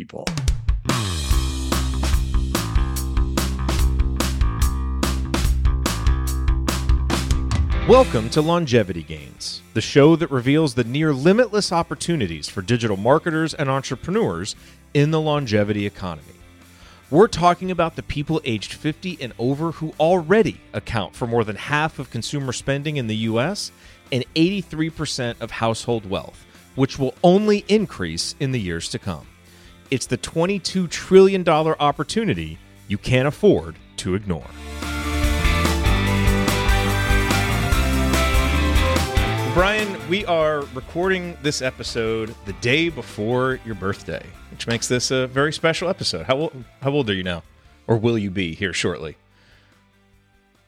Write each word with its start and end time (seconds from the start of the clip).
people. 0.00 0.24
Welcome 7.86 8.30
to 8.30 8.40
Longevity 8.40 9.02
Gains, 9.02 9.60
the 9.74 9.82
show 9.82 10.16
that 10.16 10.30
reveals 10.30 10.72
the 10.72 10.84
near 10.84 11.12
limitless 11.12 11.70
opportunities 11.70 12.48
for 12.48 12.62
digital 12.62 12.96
marketers 12.96 13.52
and 13.52 13.68
entrepreneurs 13.68 14.56
in 14.94 15.10
the 15.10 15.20
longevity 15.20 15.84
economy. 15.84 16.26
We're 17.10 17.26
talking 17.26 17.70
about 17.70 17.96
the 17.96 18.02
people 18.02 18.40
aged 18.44 18.72
50 18.72 19.18
and 19.20 19.34
over 19.38 19.72
who 19.72 19.92
already 20.00 20.62
account 20.72 21.14
for 21.14 21.26
more 21.26 21.44
than 21.44 21.56
half 21.56 21.98
of 21.98 22.10
consumer 22.10 22.54
spending 22.54 22.96
in 22.96 23.06
the 23.06 23.16
US 23.16 23.70
and 24.10 24.24
83% 24.34 25.42
of 25.42 25.50
household 25.50 26.08
wealth, 26.08 26.46
which 26.74 26.98
will 26.98 27.14
only 27.22 27.66
increase 27.68 28.34
in 28.40 28.52
the 28.52 28.60
years 28.60 28.88
to 28.90 28.98
come. 28.98 29.26
It's 29.90 30.06
the 30.06 30.18
$22 30.18 30.88
trillion 30.88 31.46
opportunity 31.48 32.58
you 32.88 32.98
can't 32.98 33.26
afford 33.26 33.76
to 33.98 34.14
ignore. 34.14 34.46
Brian, 39.52 39.98
we 40.08 40.24
are 40.26 40.60
recording 40.74 41.36
this 41.42 41.60
episode 41.60 42.34
the 42.46 42.52
day 42.54 42.88
before 42.88 43.58
your 43.66 43.74
birthday, 43.74 44.24
which 44.52 44.68
makes 44.68 44.86
this 44.86 45.10
a 45.10 45.26
very 45.26 45.52
special 45.52 45.88
episode. 45.88 46.24
How 46.24 46.36
old, 46.36 46.64
how 46.80 46.90
old 46.92 47.10
are 47.10 47.14
you 47.14 47.24
now? 47.24 47.42
Or 47.88 47.96
will 47.96 48.16
you 48.16 48.30
be 48.30 48.54
here 48.54 48.72
shortly? 48.72 49.16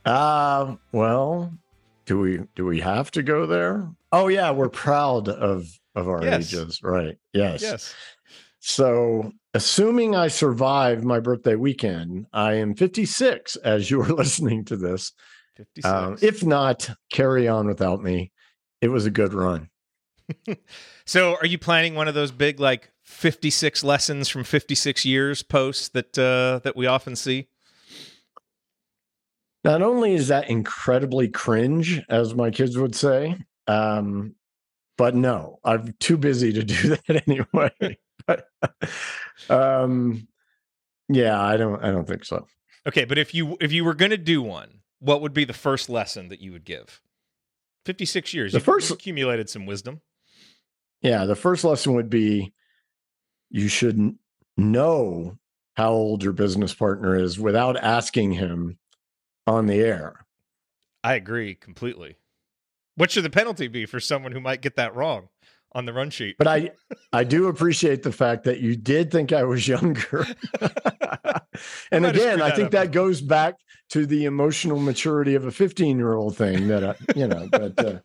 Uh, 0.05 0.75
well, 0.91 1.53
do 2.07 2.19
we 2.19 2.41
do 2.57 2.65
we 2.67 2.81
have 2.81 3.13
to 3.13 3.23
go 3.23 3.47
there? 3.47 3.89
Oh 4.11 4.27
yeah, 4.27 4.51
we're 4.51 4.69
proud 4.69 5.29
of 5.29 5.65
of 5.95 6.09
our 6.09 6.25
Yes. 6.25 6.53
ages, 6.53 6.81
right? 6.83 7.17
Yes. 7.33 7.63
Yes. 7.63 7.95
So, 8.65 9.33
assuming 9.55 10.15
I 10.15 10.29
survive 10.29 11.03
my 11.03 11.19
birthday 11.19 11.57
weekend, 11.57 12.27
I 12.33 12.55
am 12.55 12.77
56 12.77 13.57
as 13.57 13.91
you 13.91 14.01
are 14.01 14.09
listening 14.15 14.65
to 14.67 14.77
this. 14.77 15.13
56. 15.57 15.85
Um, 15.85 16.17
if 16.23 16.45
not, 16.45 16.89
carry 17.11 17.49
on 17.49 17.67
without 17.67 18.05
me. 18.05 18.31
It 18.81 18.87
was 18.89 19.05
a 19.05 19.11
good 19.11 19.35
run. 19.35 19.69
so, 21.05 21.35
are 21.35 21.47
you 21.47 21.59
planning 21.59 21.97
one 21.97 22.07
of 22.07 22.15
those 22.15 22.31
big, 22.31 22.61
like, 22.61 22.93
56 23.03 23.83
lessons 23.83 24.29
from 24.29 24.45
56 24.45 25.05
years 25.05 25.43
posts 25.43 25.89
that 25.89 26.17
uh, 26.17 26.61
that 26.63 26.77
we 26.77 26.87
often 26.87 27.17
see? 27.17 27.49
Not 29.65 29.83
only 29.83 30.15
is 30.15 30.29
that 30.29 30.49
incredibly 30.49 31.27
cringe, 31.27 32.01
as 32.09 32.37
my 32.37 32.53
kids 32.53 32.79
would 32.79 32.95
say, 32.95 33.37
um, 33.67 34.37
but 34.97 35.17
no, 35.17 35.59
I'm 35.65 35.95
too 35.99 36.17
busy 36.17 36.53
to 36.53 36.63
do 36.63 36.97
that 37.09 37.25
anyway. 37.27 37.99
um, 39.51 40.27
yeah, 41.09 41.41
I 41.41 41.57
don't, 41.57 41.83
I 41.85 41.91
don't 41.91 42.07
think 42.07 42.25
so. 42.25 42.47
Okay, 42.87 43.05
but 43.05 43.19
if 43.19 43.35
you 43.35 43.57
if 43.61 43.73
you 43.73 43.85
were 43.85 43.95
going 43.95 44.11
to 44.11 44.19
do 44.19 44.43
one, 44.43 44.81
what 44.99 45.21
would 45.21 45.33
be 45.33 45.45
the 45.45 45.53
first 45.53 45.89
lesson 45.89 46.29
that 46.29 46.41
you 46.41 46.53
would 46.53 46.65
give? 46.65 47.01
56 47.87 48.33
years. 48.35 48.53
The 48.53 48.59
You've 48.59 48.65
first- 48.65 48.91
accumulated 48.91 49.49
some 49.49 49.67
wisdom. 49.67 50.01
Yeah, 51.01 51.25
the 51.25 51.35
first 51.37 51.65
lesson 51.65 51.95
would 51.95 52.11
be 52.11 52.53
you 53.51 53.69
should 53.69 54.17
know 54.57 55.39
how 55.75 55.93
old 55.93 56.23
your 56.23 56.33
business 56.33 56.73
partner 56.75 57.17
is 57.17 57.39
without 57.39 57.77
asking 57.77 58.33
him 58.33 58.79
on 59.47 59.67
the 59.67 59.81
air. 59.81 60.27
I 61.03 61.15
agree 61.15 61.55
completely. 61.55 62.17
What 62.95 63.11
should 63.11 63.25
the 63.25 63.31
penalty 63.31 63.69
be 63.69 63.87
for 63.87 63.99
someone 64.01 64.33
who 64.33 64.41
might 64.41 64.61
get 64.63 64.77
that 64.77 64.95
wrong 64.95 65.29
on 65.75 65.87
the 65.87 65.93
run 65.93 66.11
sheet? 66.11 66.37
But 66.39 66.49
I, 66.49 66.71
I 67.13 67.25
do 67.25 67.49
appreciate 67.49 68.03
the 68.03 68.13
fact 68.13 68.45
that 68.45 68.61
you 68.61 68.77
did 68.77 69.11
think 69.11 69.33
I 69.33 69.45
was 69.45 69.67
younger. 69.67 70.27
and 71.91 72.07
again, 72.07 72.43
I 72.43 72.51
think 72.51 72.67
up. 72.67 72.73
that 72.73 72.93
goes 72.93 73.21
back 73.21 73.57
to 73.91 74.07
the 74.07 74.25
emotional 74.25 74.79
maturity 74.79 75.35
of 75.35 75.45
a 75.45 75.51
15 75.51 75.99
year 75.99 76.15
old 76.15 76.37
thing 76.37 76.69
that 76.69 76.85
I, 76.85 76.95
you 77.15 77.27
know, 77.27 77.49
but 77.51 77.85
uh, 77.85 77.99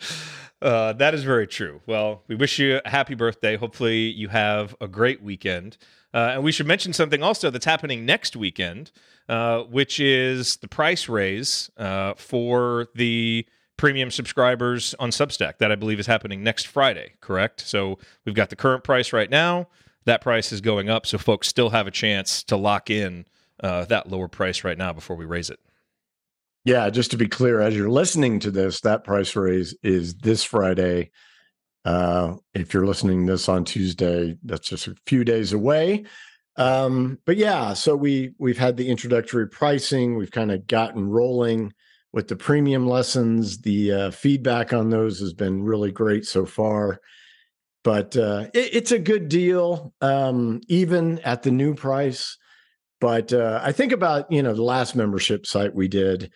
Uh, 0.60 0.92
that 0.94 1.14
is 1.14 1.22
very 1.22 1.46
true. 1.46 1.80
Well, 1.86 2.24
we 2.26 2.34
wish 2.34 2.58
you 2.58 2.80
a 2.84 2.88
happy 2.88 3.14
birthday. 3.14 3.56
Hopefully, 3.56 4.08
you 4.08 4.28
have 4.28 4.74
a 4.80 4.88
great 4.88 5.22
weekend. 5.22 5.76
Uh, 6.12 6.32
and 6.34 6.42
we 6.42 6.52
should 6.52 6.66
mention 6.66 6.92
something 6.92 7.22
also 7.22 7.50
that's 7.50 7.64
happening 7.64 8.04
next 8.04 8.34
weekend, 8.34 8.90
uh, 9.28 9.60
which 9.60 10.00
is 10.00 10.56
the 10.56 10.68
price 10.68 11.08
raise 11.08 11.70
uh, 11.76 12.14
for 12.14 12.88
the 12.94 13.46
premium 13.78 14.10
subscribers 14.10 14.94
on 15.00 15.08
Substack. 15.08 15.56
That 15.58 15.72
I 15.72 15.76
believe 15.76 15.98
is 15.98 16.06
happening 16.06 16.42
next 16.42 16.66
Friday, 16.66 17.14
correct? 17.22 17.62
So 17.62 17.98
we've 18.26 18.34
got 18.34 18.50
the 18.50 18.56
current 18.56 18.84
price 18.84 19.14
right 19.14 19.30
now. 19.30 19.68
That 20.04 20.20
price 20.20 20.52
is 20.52 20.60
going 20.60 20.90
up. 20.90 21.06
So 21.06 21.16
folks 21.16 21.48
still 21.48 21.70
have 21.70 21.86
a 21.86 21.90
chance 21.90 22.42
to 22.44 22.56
lock 22.56 22.90
in 22.90 23.24
uh, 23.62 23.86
that 23.86 24.10
lower 24.10 24.28
price 24.28 24.64
right 24.64 24.76
now 24.76 24.92
before 24.92 25.16
we 25.16 25.24
raise 25.24 25.48
it. 25.50 25.58
yeah, 26.64 26.90
just 26.90 27.10
to 27.12 27.16
be 27.16 27.28
clear, 27.28 27.60
as 27.60 27.74
you're 27.74 27.88
listening 27.88 28.40
to 28.40 28.50
this, 28.50 28.82
that 28.82 29.02
price 29.04 29.34
raise 29.34 29.74
is 29.82 30.14
this 30.16 30.44
Friday. 30.44 31.10
Uh, 31.84 32.34
if 32.52 32.74
you're 32.74 32.86
listening 32.86 33.24
this 33.24 33.48
on 33.48 33.64
Tuesday, 33.64 34.36
that's 34.44 34.68
just 34.68 34.86
a 34.86 34.94
few 35.06 35.24
days 35.24 35.54
away. 35.54 36.04
Um, 36.56 37.18
but 37.24 37.36
yeah, 37.36 37.72
so 37.72 37.96
we 37.96 38.34
we've 38.38 38.58
had 38.58 38.76
the 38.76 38.88
introductory 38.88 39.48
pricing, 39.48 40.16
we've 40.16 40.30
kind 40.30 40.50
of 40.50 40.66
gotten 40.66 41.08
rolling 41.08 41.72
with 42.12 42.28
the 42.28 42.36
premium 42.36 42.86
lessons. 42.86 43.58
The 43.58 43.92
uh, 43.92 44.10
feedback 44.10 44.72
on 44.72 44.90
those 44.90 45.20
has 45.20 45.32
been 45.32 45.62
really 45.62 45.92
great 45.92 46.26
so 46.26 46.46
far. 46.46 47.00
But 47.84 48.16
uh, 48.16 48.46
it, 48.54 48.74
it's 48.74 48.92
a 48.92 48.98
good 48.98 49.28
deal, 49.28 49.94
um, 50.00 50.60
even 50.68 51.18
at 51.20 51.42
the 51.42 51.50
new 51.50 51.74
price. 51.74 52.36
But 53.00 53.32
uh, 53.32 53.60
I 53.62 53.72
think 53.72 53.92
about 53.92 54.30
you 54.30 54.42
know 54.42 54.54
the 54.54 54.62
last 54.62 54.96
membership 54.96 55.46
site 55.46 55.74
we 55.74 55.86
did, 55.86 56.32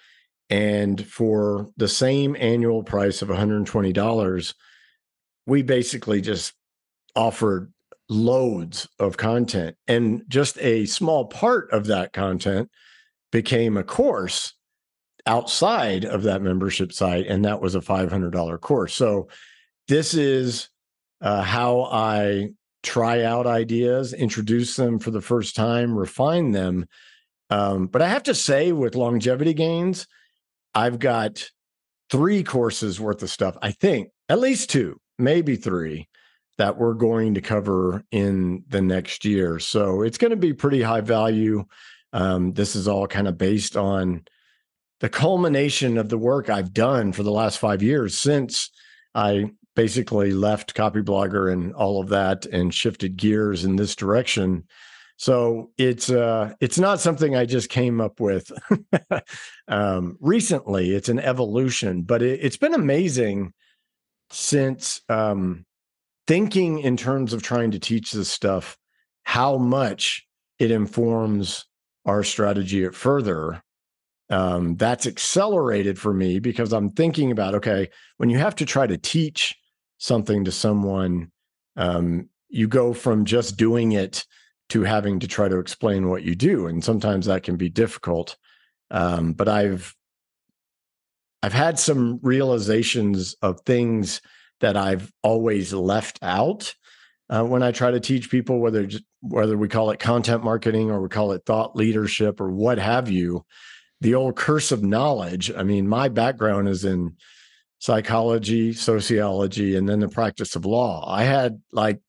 and 0.49 1.05
for 1.05 1.69
the 1.77 1.89
same 1.89 2.37
annual 2.39 2.85
price 2.85 3.21
of 3.23 3.29
$120, 3.29 4.55
we 5.47 5.63
basically 5.63 6.21
just 6.21 6.53
offered 7.17 7.73
loads 8.09 8.89
of 8.99 9.17
content. 9.17 9.77
And 9.89 10.23
just 10.29 10.59
a 10.59 10.87
small 10.87 11.27
part 11.27 11.71
of 11.73 11.87
that 11.87 12.13
content 12.13 12.71
became 13.31 13.77
a 13.77 13.83
course 13.83 14.55
outside 15.27 16.05
of 16.05 16.25
that 16.25 16.43
membership 16.43 16.93
site. 16.93 17.27
And 17.27 17.45
that 17.45 17.61
was 17.61 17.75
a 17.75 17.81
$500 17.81 18.61
course. 18.61 18.95
So 18.95 19.29
this 19.89 20.15
is 20.15 20.69
uh, 21.21 21.43
how 21.43 21.83
I 21.83 22.51
try 22.83 23.23
out 23.23 23.47
ideas, 23.47 24.13
introduce 24.13 24.77
them 24.77 24.99
for 24.99 25.11
the 25.11 25.21
first 25.21 25.55
time, 25.55 25.97
refine 25.97 26.51
them. 26.51 26.87
Um, 27.51 27.87
but 27.87 28.03
I 28.03 28.09
have 28.09 28.25
to 28.25 28.35
say, 28.35 28.73
with 28.73 28.95
longevity 28.95 29.55
gains, 29.55 30.07
I've 30.75 30.99
got 30.99 31.51
three 32.11 32.43
courses 32.43 32.99
worth 32.99 33.23
of 33.23 33.31
stuff. 33.31 33.57
I 33.63 33.73
think 33.73 34.09
at 34.29 34.41
least 34.41 34.71
two, 34.71 35.01
maybe 35.19 35.57
three 35.57 36.09
that 36.59 36.77
we're 36.77 36.95
going 36.95 37.35
to 37.35 37.41
cover 37.41 38.05
in 38.11 38.65
the 38.69 38.83
next 38.83 39.25
year. 39.25 39.59
So 39.59 40.03
it's 40.03 40.19
going 40.19 40.31
to 40.31 40.37
be 40.37 40.53
pretty 40.53 40.83
high 40.83 41.01
value. 41.01 41.65
Um, 42.13 42.53
this 42.53 42.77
is 42.77 42.89
all 42.89 43.07
kind 43.07 43.29
of 43.29 43.39
based 43.39 43.77
on 43.77 44.25
the 45.03 45.09
culmination 45.09 45.99
of 45.99 46.09
the 46.09 46.17
work 46.17 46.49
I've 46.49 46.73
done 46.73 47.13
for 47.13 47.25
the 47.25 47.33
last 47.33 47.59
five 47.59 47.83
years 47.83 48.17
since 48.17 48.71
I 49.17 49.51
basically 49.75 50.33
left 50.33 50.77
Copyblogger 50.77 51.53
and 51.53 51.75
all 51.75 52.01
of 52.01 52.09
that 52.11 52.47
and 52.47 52.73
shifted 52.73 53.17
gears 53.17 53.65
in 53.65 53.75
this 53.75 53.97
direction. 53.97 54.63
So 55.17 55.73
it's 55.77 56.09
uh 56.09 56.55
it's 56.61 56.79
not 56.79 57.01
something 57.01 57.35
I 57.35 57.47
just 57.47 57.69
came 57.69 58.01
up 58.01 58.21
with 58.21 58.53
um 59.69 60.19
recently. 60.21 60.95
It's 60.95 61.09
an 61.09 61.19
evolution, 61.19 62.03
but 62.03 62.23
it, 62.23 62.39
it's 62.41 62.57
been 62.57 62.75
amazing 62.75 63.53
since 64.31 65.01
um 65.09 65.67
thinking 66.29 66.79
in 66.79 66.97
terms 66.97 67.33
of 67.33 67.43
trying 67.43 67.73
to 67.73 67.81
teach 67.81 68.13
this 68.13 68.31
stuff, 68.31 68.79
how 69.25 69.59
much 69.59 70.25
it 70.61 70.71
informs 70.71 71.67
our 72.07 72.23
strategy 72.23 72.85
at 72.85 72.95
further. 72.95 73.65
Um, 74.33 74.77
that's 74.77 75.07
accelerated 75.07 75.99
for 75.99 76.15
me 76.15 76.39
because 76.39 76.73
I'm 76.73 76.89
thinking 76.89 77.31
about 77.31 77.55
okay, 77.57 77.91
when 78.17 78.31
you 78.31 78.39
have 78.39 78.57
to 78.57 78.65
try 78.65 78.87
to 78.87 78.97
teach 78.97 79.55
something 79.99 80.45
to 80.47 80.51
someone, 80.51 81.31
um, 81.77 82.31
you 82.49 82.67
go 82.67 82.95
from 82.95 83.27
just 83.27 83.59
doing 83.59 83.93
it 83.93 84.25
to 84.71 84.85
having 84.85 85.21
to 85.21 85.29
try 85.29 85.49
to 85.49 85.59
explain 85.59 86.09
what 86.09 86.23
you 86.23 86.35
do, 86.35 86.67
and 86.67 86.83
sometimes 86.83 87.27
that 87.27 87.43
can 87.43 87.57
be 87.57 87.69
difficult. 87.69 88.39
Um, 88.91 89.35
but 89.35 89.49
I've 89.49 89.95
I've 91.43 91.53
had 91.53 91.79
some 91.79 92.19
realizations 92.23 93.37
of 93.43 93.61
things 93.67 94.23
that 94.61 94.79
I've 94.79 95.13
always 95.23 95.75
left 95.75 96.19
out 96.23 96.75
uh, 97.29 97.45
when 97.45 97.63
I 97.63 97.73
try 97.73 97.91
to 97.91 98.01
teach 98.01 98.31
people, 98.31 98.61
whether 98.61 98.89
whether 99.21 99.59
we 99.59 99.69
call 99.69 99.91
it 99.91 100.01
content 100.01 100.43
marketing 100.43 100.91
or 100.91 101.03
we 101.03 101.09
call 101.11 101.33
it 101.33 101.43
thought 101.45 101.77
leadership 101.77 102.41
or 102.41 102.51
what 102.51 102.79
have 102.79 103.11
you. 103.11 103.45
The 104.03 104.15
old 104.15 104.37
curse 104.37 104.73
of 104.73 104.83
knowledge. 104.83 105.53
I 105.57 105.63
mean, 105.63 105.87
my 105.87 106.09
background 106.09 106.69
is 106.69 106.85
in 106.85 107.17
psychology, 107.79 108.73
sociology, 108.73 109.77
and 109.77 109.89
then 109.89 110.01
the 110.01 110.09
practice 110.09 110.57
of 110.57 110.67
law. 110.67 111.05
I 111.09 111.23
had 111.23 111.63
like 111.73 112.01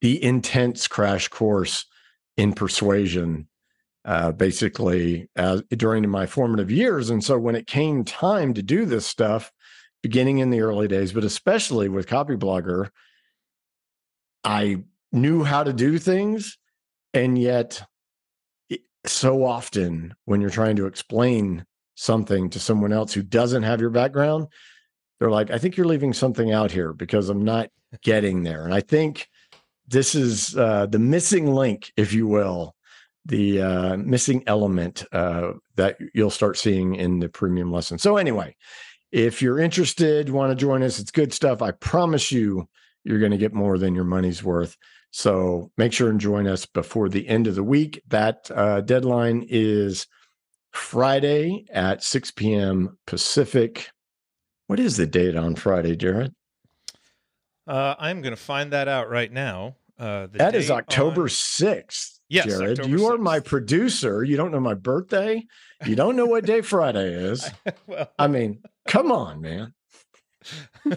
the 0.00 0.22
intense 0.22 0.88
crash 0.88 1.28
course 1.28 1.86
in 2.36 2.54
persuasion 2.54 3.48
uh, 4.04 4.32
basically 4.32 5.28
as, 5.36 5.62
during 5.68 6.08
my 6.08 6.26
formative 6.26 6.70
years. 6.70 7.10
And 7.10 7.22
so 7.22 7.38
when 7.38 7.54
it 7.54 7.66
came 7.66 8.04
time 8.04 8.54
to 8.54 8.62
do 8.62 8.84
this 8.84 9.06
stuff, 9.06 9.52
beginning 10.02 10.38
in 10.38 10.50
the 10.50 10.62
early 10.62 10.88
days, 10.88 11.12
but 11.12 11.24
especially 11.24 11.88
with 11.88 12.08
Copyblogger, 12.08 12.88
I 14.44 14.82
knew 15.12 15.44
how 15.44 15.62
to 15.62 15.72
do 15.72 15.98
things. 15.98 16.58
And 17.14 17.38
yet, 17.38 17.84
so 19.06 19.44
often 19.44 20.14
when 20.24 20.40
you're 20.40 20.50
trying 20.50 20.76
to 20.76 20.86
explain 20.86 21.64
something 21.94 22.50
to 22.50 22.60
someone 22.60 22.92
else 22.92 23.12
who 23.12 23.22
doesn't 23.22 23.62
have 23.62 23.80
your 23.80 23.90
background, 23.90 24.46
they're 25.18 25.30
like, 25.30 25.50
I 25.50 25.58
think 25.58 25.76
you're 25.76 25.86
leaving 25.86 26.12
something 26.12 26.52
out 26.52 26.70
here 26.70 26.92
because 26.92 27.28
I'm 27.28 27.44
not 27.44 27.70
getting 28.02 28.42
there. 28.42 28.64
And 28.64 28.74
I 28.74 28.80
think 28.80 29.28
this 29.86 30.14
is 30.14 30.56
uh, 30.56 30.86
the 30.86 30.98
missing 30.98 31.52
link, 31.52 31.92
if 31.96 32.12
you 32.12 32.26
will, 32.26 32.74
the 33.24 33.62
uh, 33.62 33.96
missing 33.98 34.42
element 34.46 35.04
uh, 35.12 35.52
that 35.76 35.98
you'll 36.14 36.30
start 36.30 36.58
seeing 36.58 36.96
in 36.96 37.20
the 37.20 37.28
premium 37.28 37.70
lesson. 37.70 37.98
So, 37.98 38.16
anyway, 38.16 38.56
if 39.12 39.42
you're 39.42 39.60
interested, 39.60 40.30
want 40.30 40.50
to 40.50 40.56
join 40.56 40.82
us, 40.82 40.98
it's 40.98 41.10
good 41.10 41.32
stuff. 41.32 41.62
I 41.62 41.70
promise 41.72 42.32
you, 42.32 42.68
you're 43.04 43.20
going 43.20 43.32
to 43.32 43.38
get 43.38 43.52
more 43.52 43.78
than 43.78 43.94
your 43.94 44.04
money's 44.04 44.42
worth. 44.42 44.76
So, 45.14 45.70
make 45.76 45.92
sure 45.92 46.08
and 46.08 46.18
join 46.18 46.46
us 46.46 46.64
before 46.64 47.10
the 47.10 47.28
end 47.28 47.46
of 47.46 47.54
the 47.54 47.62
week. 47.62 48.02
That 48.08 48.50
uh, 48.50 48.80
deadline 48.80 49.46
is 49.46 50.06
Friday 50.70 51.66
at 51.70 52.02
6 52.02 52.30
p.m. 52.30 52.96
Pacific. 53.06 53.90
What 54.68 54.80
is 54.80 54.96
the 54.96 55.06
date 55.06 55.36
on 55.36 55.54
Friday, 55.54 55.96
Jared? 55.96 56.34
Uh, 57.66 57.94
I'm 57.98 58.22
going 58.22 58.34
to 58.34 58.40
find 58.40 58.72
that 58.72 58.88
out 58.88 59.10
right 59.10 59.30
now. 59.30 59.76
Uh, 59.98 60.28
that 60.32 60.54
is 60.54 60.70
October 60.70 61.22
on... 61.22 61.28
6th. 61.28 62.18
Yes, 62.30 62.46
Jared, 62.46 62.80
October 62.80 62.88
you 62.88 63.04
6th. 63.04 63.10
are 63.10 63.18
my 63.18 63.40
producer. 63.40 64.24
You 64.24 64.38
don't 64.38 64.50
know 64.50 64.60
my 64.60 64.72
birthday. 64.72 65.44
You 65.84 65.94
don't 65.94 66.16
know 66.16 66.24
what 66.24 66.46
day 66.46 66.62
Friday 66.62 67.12
is. 67.12 67.48
well, 67.86 68.10
I 68.18 68.28
mean, 68.28 68.62
come 68.88 69.12
on, 69.12 69.42
man. 69.42 69.74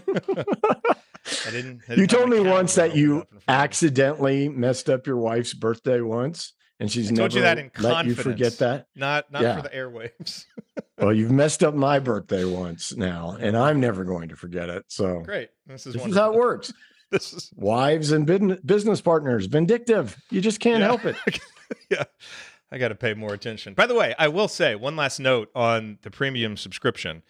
I 1.48 1.52
didn't. 1.52 1.82
I 1.86 1.96
didn't 1.96 2.00
you 2.00 2.08
told 2.08 2.30
me 2.30 2.40
once 2.40 2.76
that 2.76 2.96
you 2.96 3.26
accidentally 3.48 4.50
messed 4.50 4.90
up 4.90 5.08
your 5.08 5.18
wife's 5.18 5.54
birthday 5.54 6.02
once, 6.02 6.54
and 6.80 6.92
she's 6.92 7.12
I 7.12 7.16
never 7.16 7.36
you 7.36 7.42
that 7.42 7.58
in 7.58 7.72
let 7.80 7.94
confidence, 7.94 8.18
you 8.18 8.24
forget 8.24 8.58
that. 8.60 8.88
Not 8.96 9.32
not 9.32 9.42
yeah. 9.42 9.56
for 9.56 9.62
the 9.64 9.70
airwaves. 9.70 10.46
well, 10.98 11.14
you've 11.14 11.32
messed 11.32 11.64
up 11.64 11.74
my 11.74 12.00
birthday 12.00 12.46
once 12.46 12.96
now, 12.96 13.38
and 13.40 13.58
I'm 13.58 13.80
never 13.80 14.04
going 14.04 14.30
to 14.30 14.36
forget 14.36 14.70
it. 14.70 14.86
So 14.88 15.22
great. 15.22 15.50
This 15.66 15.88
is 15.88 15.94
this 15.94 16.06
is 16.06 16.16
how 16.16 16.34
it 16.34 16.38
works 16.38 16.74
this 17.12 17.34
is 17.34 17.52
wives 17.56 18.12
and 18.12 18.26
business 18.66 19.02
partners 19.02 19.46
vindictive 19.46 20.18
you 20.30 20.42
just 20.42 20.60
can't 20.60 20.80
yeah. 20.80 20.86
help 20.86 21.06
it 21.06 21.16
yeah 21.90 22.04
i 22.72 22.78
got 22.78 22.90
to 22.90 22.96
pay 22.96 23.14
more 23.14 23.34
attention 23.34 23.74
by 23.74 23.86
the 23.86 23.96
way 23.96 24.16
i 24.18 24.28
will 24.28 24.48
say 24.48 24.76
one 24.76 24.96
last 24.96 25.20
note 25.20 25.50
on 25.56 25.98
the 26.02 26.12
premium 26.12 26.58
subscription 26.58 27.24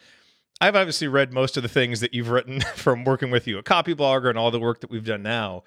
i've 0.62 0.76
obviously 0.76 1.08
read 1.08 1.34
most 1.34 1.58
of 1.58 1.64
the 1.64 1.70
things 1.70 2.00
that 2.00 2.14
you've 2.14 2.30
written 2.30 2.62
from 2.76 3.04
working 3.04 3.32
with 3.32 3.48
you 3.48 3.58
a 3.58 3.64
Copyblogger 3.64 4.30
and 4.30 4.38
all 4.38 4.52
the 4.52 4.60
work 4.60 4.82
that 4.82 4.90
we've 4.90 5.06
done 5.06 5.24
now 5.24 5.64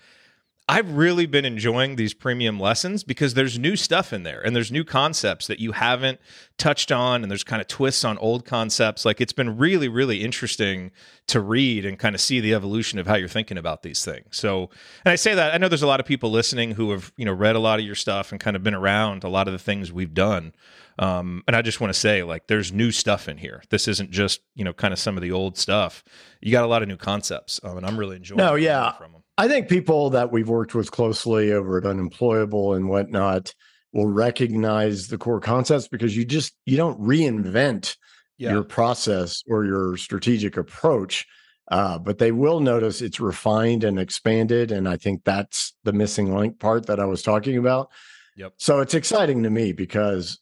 I've 0.70 0.92
really 0.92 1.24
been 1.24 1.46
enjoying 1.46 1.96
these 1.96 2.12
premium 2.12 2.60
lessons 2.60 3.02
because 3.02 3.32
there's 3.32 3.58
new 3.58 3.74
stuff 3.74 4.12
in 4.12 4.22
there 4.22 4.42
and 4.42 4.54
there's 4.54 4.70
new 4.70 4.84
concepts 4.84 5.46
that 5.46 5.60
you 5.60 5.72
haven't 5.72 6.20
touched 6.58 6.92
on 6.92 7.22
and 7.22 7.30
there's 7.30 7.42
kind 7.42 7.62
of 7.62 7.68
twists 7.68 8.04
on 8.04 8.18
old 8.18 8.44
concepts. 8.44 9.06
Like 9.06 9.18
it's 9.18 9.32
been 9.32 9.56
really, 9.56 9.88
really 9.88 10.22
interesting 10.22 10.90
to 11.28 11.40
read 11.40 11.86
and 11.86 11.98
kind 11.98 12.14
of 12.14 12.20
see 12.20 12.40
the 12.40 12.52
evolution 12.52 12.98
of 12.98 13.06
how 13.06 13.14
you're 13.14 13.28
thinking 13.28 13.56
about 13.56 13.82
these 13.82 14.04
things. 14.04 14.36
So, 14.36 14.68
and 15.06 15.12
I 15.12 15.16
say 15.16 15.34
that 15.34 15.54
I 15.54 15.58
know 15.58 15.68
there's 15.68 15.82
a 15.82 15.86
lot 15.86 16.00
of 16.00 16.06
people 16.06 16.30
listening 16.30 16.72
who 16.72 16.90
have, 16.90 17.12
you 17.16 17.24
know, 17.24 17.32
read 17.32 17.56
a 17.56 17.60
lot 17.60 17.78
of 17.78 17.86
your 17.86 17.94
stuff 17.94 18.30
and 18.30 18.38
kind 18.38 18.54
of 18.54 18.62
been 18.62 18.74
around 18.74 19.24
a 19.24 19.28
lot 19.30 19.48
of 19.48 19.52
the 19.52 19.58
things 19.58 19.90
we've 19.90 20.12
done. 20.12 20.52
Um, 20.98 21.44
and 21.46 21.56
I 21.56 21.62
just 21.62 21.80
want 21.80 21.94
to 21.94 21.98
say, 21.98 22.22
like, 22.24 22.48
there's 22.48 22.72
new 22.72 22.90
stuff 22.90 23.28
in 23.28 23.38
here. 23.38 23.62
This 23.70 23.88
isn't 23.88 24.10
just, 24.10 24.40
you 24.54 24.64
know, 24.64 24.72
kind 24.72 24.92
of 24.92 24.98
some 24.98 25.16
of 25.16 25.22
the 25.22 25.30
old 25.32 25.56
stuff. 25.56 26.02
You 26.40 26.50
got 26.52 26.64
a 26.64 26.66
lot 26.66 26.82
of 26.82 26.88
new 26.88 26.96
concepts, 26.96 27.60
um, 27.62 27.76
and 27.76 27.86
I'm 27.86 27.96
really 27.96 28.16
enjoying. 28.16 28.38
No, 28.38 28.56
yeah, 28.56 28.92
from 28.92 29.12
them. 29.12 29.22
I 29.38 29.46
think 29.46 29.68
people 29.68 30.10
that 30.10 30.32
we've 30.32 30.48
worked 30.48 30.74
with 30.74 30.90
closely 30.90 31.52
over 31.52 31.78
at 31.78 31.86
Unemployable 31.86 32.74
and 32.74 32.88
whatnot 32.88 33.54
will 33.92 34.08
recognize 34.08 35.06
the 35.06 35.16
core 35.16 35.40
concepts 35.40 35.86
because 35.86 36.16
you 36.16 36.24
just 36.24 36.54
you 36.66 36.76
don't 36.76 37.00
reinvent 37.00 37.96
yeah. 38.36 38.50
your 38.50 38.64
process 38.64 39.42
or 39.48 39.64
your 39.64 39.96
strategic 39.96 40.56
approach. 40.56 41.24
Uh, 41.70 41.98
but 41.98 42.18
they 42.18 42.32
will 42.32 42.60
notice 42.60 43.00
it's 43.00 43.20
refined 43.20 43.84
and 43.84 43.98
expanded. 43.98 44.72
And 44.72 44.88
I 44.88 44.96
think 44.96 45.22
that's 45.24 45.74
the 45.84 45.92
missing 45.92 46.34
link 46.34 46.58
part 46.58 46.86
that 46.86 46.98
I 46.98 47.04
was 47.04 47.22
talking 47.22 47.58
about. 47.58 47.90
Yep. 48.36 48.54
So 48.56 48.80
it's 48.80 48.94
exciting 48.94 49.44
to 49.44 49.50
me 49.50 49.72
because 49.72 50.40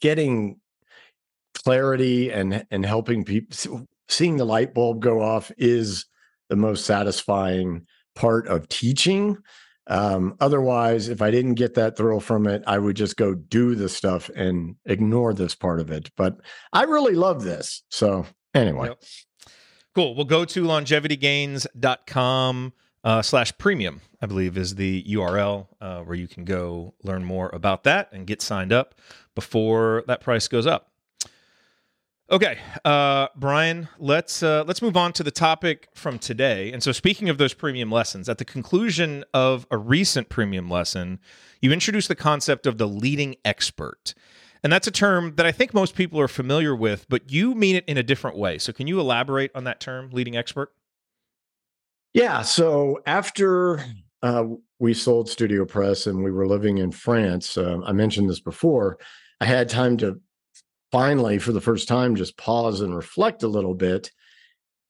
getting 0.00 0.58
clarity 1.54 2.32
and 2.32 2.64
and 2.70 2.86
helping 2.86 3.24
people 3.24 3.86
seeing 4.08 4.38
the 4.38 4.46
light 4.46 4.72
bulb 4.72 5.00
go 5.00 5.20
off 5.20 5.52
is 5.58 6.06
the 6.48 6.56
most 6.56 6.86
satisfying 6.86 7.86
part 8.18 8.48
of 8.48 8.68
teaching. 8.68 9.38
Um, 9.86 10.36
otherwise, 10.40 11.08
if 11.08 11.22
I 11.22 11.30
didn't 11.30 11.54
get 11.54 11.72
that 11.74 11.96
thrill 11.96 12.20
from 12.20 12.46
it, 12.46 12.62
I 12.66 12.78
would 12.78 12.96
just 12.96 13.16
go 13.16 13.34
do 13.34 13.74
the 13.74 13.88
stuff 13.88 14.28
and 14.34 14.76
ignore 14.84 15.32
this 15.32 15.54
part 15.54 15.80
of 15.80 15.90
it. 15.90 16.10
But 16.16 16.36
I 16.72 16.82
really 16.82 17.14
love 17.14 17.44
this. 17.44 17.82
So, 17.88 18.26
anyway. 18.54 18.88
Yep. 18.88 19.02
Cool. 19.94 20.14
We'll 20.14 20.26
go 20.26 20.44
to 20.44 20.64
longevitygains.com 20.64 22.72
uh, 23.04 23.22
slash 23.22 23.56
premium, 23.56 24.02
I 24.20 24.26
believe 24.26 24.58
is 24.58 24.74
the 24.74 25.02
URL 25.04 25.68
uh, 25.80 26.00
where 26.00 26.16
you 26.16 26.28
can 26.28 26.44
go 26.44 26.94
learn 27.02 27.24
more 27.24 27.48
about 27.54 27.84
that 27.84 28.12
and 28.12 28.26
get 28.26 28.42
signed 28.42 28.72
up 28.72 28.94
before 29.34 30.04
that 30.06 30.20
price 30.20 30.48
goes 30.48 30.66
up. 30.66 30.90
Okay, 32.30 32.58
uh, 32.84 33.28
Brian, 33.36 33.88
let's 33.98 34.42
uh, 34.42 34.62
let's 34.66 34.82
move 34.82 34.98
on 34.98 35.14
to 35.14 35.22
the 35.22 35.30
topic 35.30 35.88
from 35.94 36.18
today. 36.18 36.70
And 36.72 36.82
so, 36.82 36.92
speaking 36.92 37.30
of 37.30 37.38
those 37.38 37.54
premium 37.54 37.90
lessons, 37.90 38.28
at 38.28 38.36
the 38.36 38.44
conclusion 38.44 39.24
of 39.32 39.66
a 39.70 39.78
recent 39.78 40.28
premium 40.28 40.68
lesson, 40.68 41.20
you 41.62 41.72
introduced 41.72 42.08
the 42.08 42.14
concept 42.14 42.66
of 42.66 42.76
the 42.76 42.86
leading 42.86 43.36
expert, 43.46 44.12
and 44.62 44.70
that's 44.70 44.86
a 44.86 44.90
term 44.90 45.36
that 45.36 45.46
I 45.46 45.52
think 45.52 45.72
most 45.72 45.94
people 45.94 46.20
are 46.20 46.28
familiar 46.28 46.76
with, 46.76 47.06
but 47.08 47.32
you 47.32 47.54
mean 47.54 47.76
it 47.76 47.84
in 47.86 47.96
a 47.96 48.02
different 48.02 48.36
way. 48.36 48.58
So, 48.58 48.74
can 48.74 48.86
you 48.86 49.00
elaborate 49.00 49.50
on 49.54 49.64
that 49.64 49.80
term, 49.80 50.10
leading 50.10 50.36
expert? 50.36 50.74
Yeah. 52.12 52.42
So 52.42 53.00
after 53.06 53.82
uh, 54.22 54.44
we 54.78 54.92
sold 54.92 55.28
StudioPress 55.28 56.06
and 56.06 56.22
we 56.22 56.30
were 56.30 56.46
living 56.46 56.78
in 56.78 56.90
France, 56.90 57.56
uh, 57.56 57.78
I 57.86 57.92
mentioned 57.92 58.28
this 58.28 58.40
before. 58.40 58.98
I 59.40 59.44
had 59.44 59.68
time 59.68 59.96
to 59.98 60.20
finally, 60.90 61.38
for 61.38 61.52
the 61.52 61.60
first 61.60 61.88
time, 61.88 62.16
just 62.16 62.36
pause 62.36 62.80
and 62.80 62.94
reflect 62.94 63.42
a 63.42 63.48
little 63.48 63.74
bit. 63.74 64.10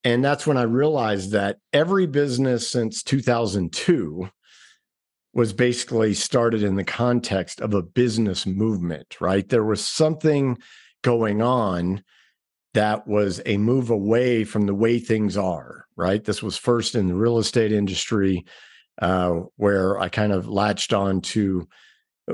And 0.05 0.25
that's 0.25 0.47
when 0.47 0.57
I 0.57 0.63
realized 0.63 1.33
that 1.33 1.59
every 1.73 2.07
business 2.07 2.69
since 2.69 3.03
2002 3.03 4.29
was 5.35 5.53
basically 5.53 6.15
started 6.15 6.63
in 6.63 6.77
the 6.77 6.85
context 6.85 7.61
of 7.61 7.75
a 7.75 7.83
business 7.83 8.47
movement, 8.47 9.21
right? 9.21 9.49
There 9.49 9.65
was 9.65 9.85
something 9.85 10.59
going 11.03 11.43
on 11.43 12.03
that 12.75 13.07
was 13.07 13.41
a 13.47 13.57
move 13.57 13.91
away 13.91 14.45
from 14.45 14.67
the 14.67 14.75
way 14.75 14.99
things 14.99 15.37
are, 15.37 15.87
right? 15.97 16.23
This 16.23 16.43
was 16.43 16.57
first 16.57 16.95
in 16.95 17.09
the 17.09 17.15
real 17.15 17.39
estate 17.39 17.73
industry, 17.73 18.45
uh, 19.01 19.41
where 19.57 19.99
I 19.99 20.09
kind 20.09 20.33
of 20.33 20.49
latched 20.49 20.93
on 20.93 21.21
to 21.23 21.69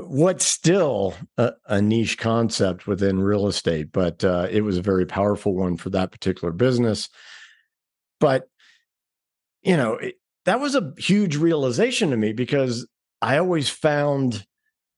what's 0.03 0.45
still 0.45 1.13
a, 1.37 1.53
a, 1.67 1.81
niche 1.81 2.17
concept 2.17 2.85
within 2.85 3.19
real 3.19 3.47
estate, 3.47 3.91
but 3.91 4.23
uh, 4.23 4.47
it 4.51 4.61
was 4.61 4.77
a 4.77 4.81
very 4.81 5.05
powerful 5.05 5.55
one 5.55 5.77
for 5.77 5.89
that 5.91 6.11
particular 6.11 6.51
business. 6.51 7.07
But, 8.19 8.47
you 9.61 9.77
know, 9.77 9.93
it, 9.93 10.15
that 10.45 10.59
was 10.59 10.75
a 10.75 10.93
huge 10.97 11.37
realization 11.37 12.09
to 12.11 12.17
me 12.17 12.33
because 12.33 12.87
I 13.21 13.37
always 13.37 13.69
found 13.69 14.45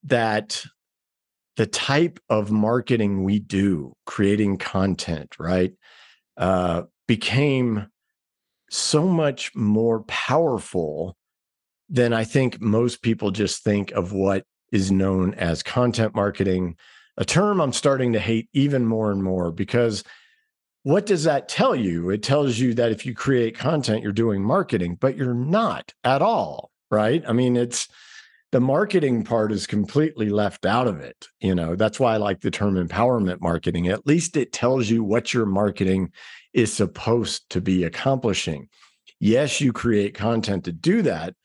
that 0.03 0.63
the 1.57 1.67
type 1.67 2.19
of 2.29 2.51
marketing 2.51 3.23
we 3.23 3.39
do, 3.39 3.93
creating 4.05 4.57
content, 4.57 5.35
right, 5.39 5.73
uh, 6.37 6.83
became 7.07 7.87
so 8.69 9.07
much 9.07 9.55
more 9.55 10.03
powerful 10.03 11.15
than 11.89 12.13
I 12.13 12.25
think 12.25 12.61
most 12.61 13.01
people 13.01 13.31
just 13.31 13.63
think 13.63 13.91
of 13.91 14.11
what 14.11 14.43
is 14.71 14.91
known 14.91 15.33
as 15.35 15.63
content 15.63 16.15
marketing, 16.15 16.75
a 17.17 17.25
term 17.25 17.59
I'm 17.59 17.73
starting 17.73 18.13
to 18.13 18.19
hate 18.19 18.49
even 18.53 18.85
more 18.85 19.11
and 19.11 19.23
more 19.23 19.51
because 19.51 20.03
what 20.83 21.05
does 21.05 21.25
that 21.25 21.49
tell 21.49 21.75
you? 21.75 22.09
It 22.09 22.23
tells 22.23 22.59
you 22.59 22.73
that 22.75 22.91
if 22.91 23.05
you 23.05 23.13
create 23.13 23.57
content, 23.57 24.03
you're 24.03 24.11
doing 24.13 24.43
marketing, 24.43 24.97
but 24.99 25.17
you're 25.17 25.33
not 25.33 25.93
at 26.03 26.21
all, 26.21 26.71
right? 26.89 27.23
I 27.27 27.33
mean, 27.33 27.57
it's 27.57 27.89
the 28.51 28.61
marketing 28.61 29.23
part 29.23 29.51
is 29.51 29.67
completely 29.67 30.29
left 30.29 30.65
out 30.65 30.87
of 30.87 31.01
it. 31.01 31.27
You 31.41 31.53
know, 31.55 31.75
that's 31.75 31.99
why 31.99 32.13
I 32.13 32.17
like 32.17 32.39
the 32.39 32.51
term 32.51 32.75
empowerment 32.75 33.41
marketing. 33.41 33.89
At 33.89 34.07
least 34.07 34.37
it 34.37 34.53
tells 34.53 34.89
you 34.89 35.03
what 35.03 35.33
your 35.33 35.45
marketing 35.45 36.11
is 36.53 36.71
supposed 36.71 37.49
to 37.49 37.59
be 37.59 37.83
accomplishing. 37.83 38.69
Yes, 39.19 39.59
you 39.59 39.73
create 39.73 40.13
content 40.13 40.63
to 40.65 40.71
do 40.71 41.01
that, 41.01 41.35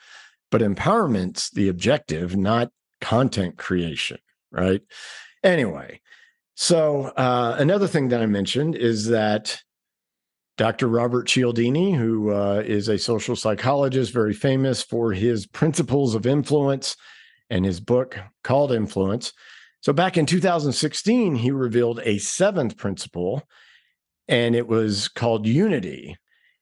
but 0.50 0.60
empowerment's 0.60 1.50
the 1.50 1.68
objective, 1.68 2.36
not 2.36 2.70
content 3.02 3.58
creation, 3.58 4.18
right? 4.50 4.80
Anyway, 5.44 6.00
so 6.54 7.06
uh, 7.16 7.56
another 7.58 7.86
thing 7.86 8.08
that 8.08 8.22
I 8.22 8.26
mentioned 8.26 8.76
is 8.76 9.08
that 9.08 9.60
Dr. 10.56 10.86
Robert 10.86 11.26
Cialdini, 11.26 11.92
who 11.92 12.32
uh, 12.32 12.62
is 12.64 12.88
a 12.88 12.98
social 12.98 13.36
psychologist, 13.36 14.12
very 14.12 14.32
famous 14.32 14.82
for 14.82 15.12
his 15.12 15.46
principles 15.46 16.14
of 16.14 16.26
influence 16.26 16.96
and 17.50 17.64
his 17.64 17.80
book 17.80 18.18
called 18.44 18.72
Influence. 18.72 19.32
So 19.80 19.92
back 19.92 20.16
in 20.16 20.26
2016, 20.26 21.34
he 21.34 21.50
revealed 21.50 22.00
a 22.04 22.18
seventh 22.18 22.76
principle, 22.76 23.42
and 24.28 24.54
it 24.54 24.68
was 24.68 25.08
called 25.08 25.46
unity. 25.46 26.16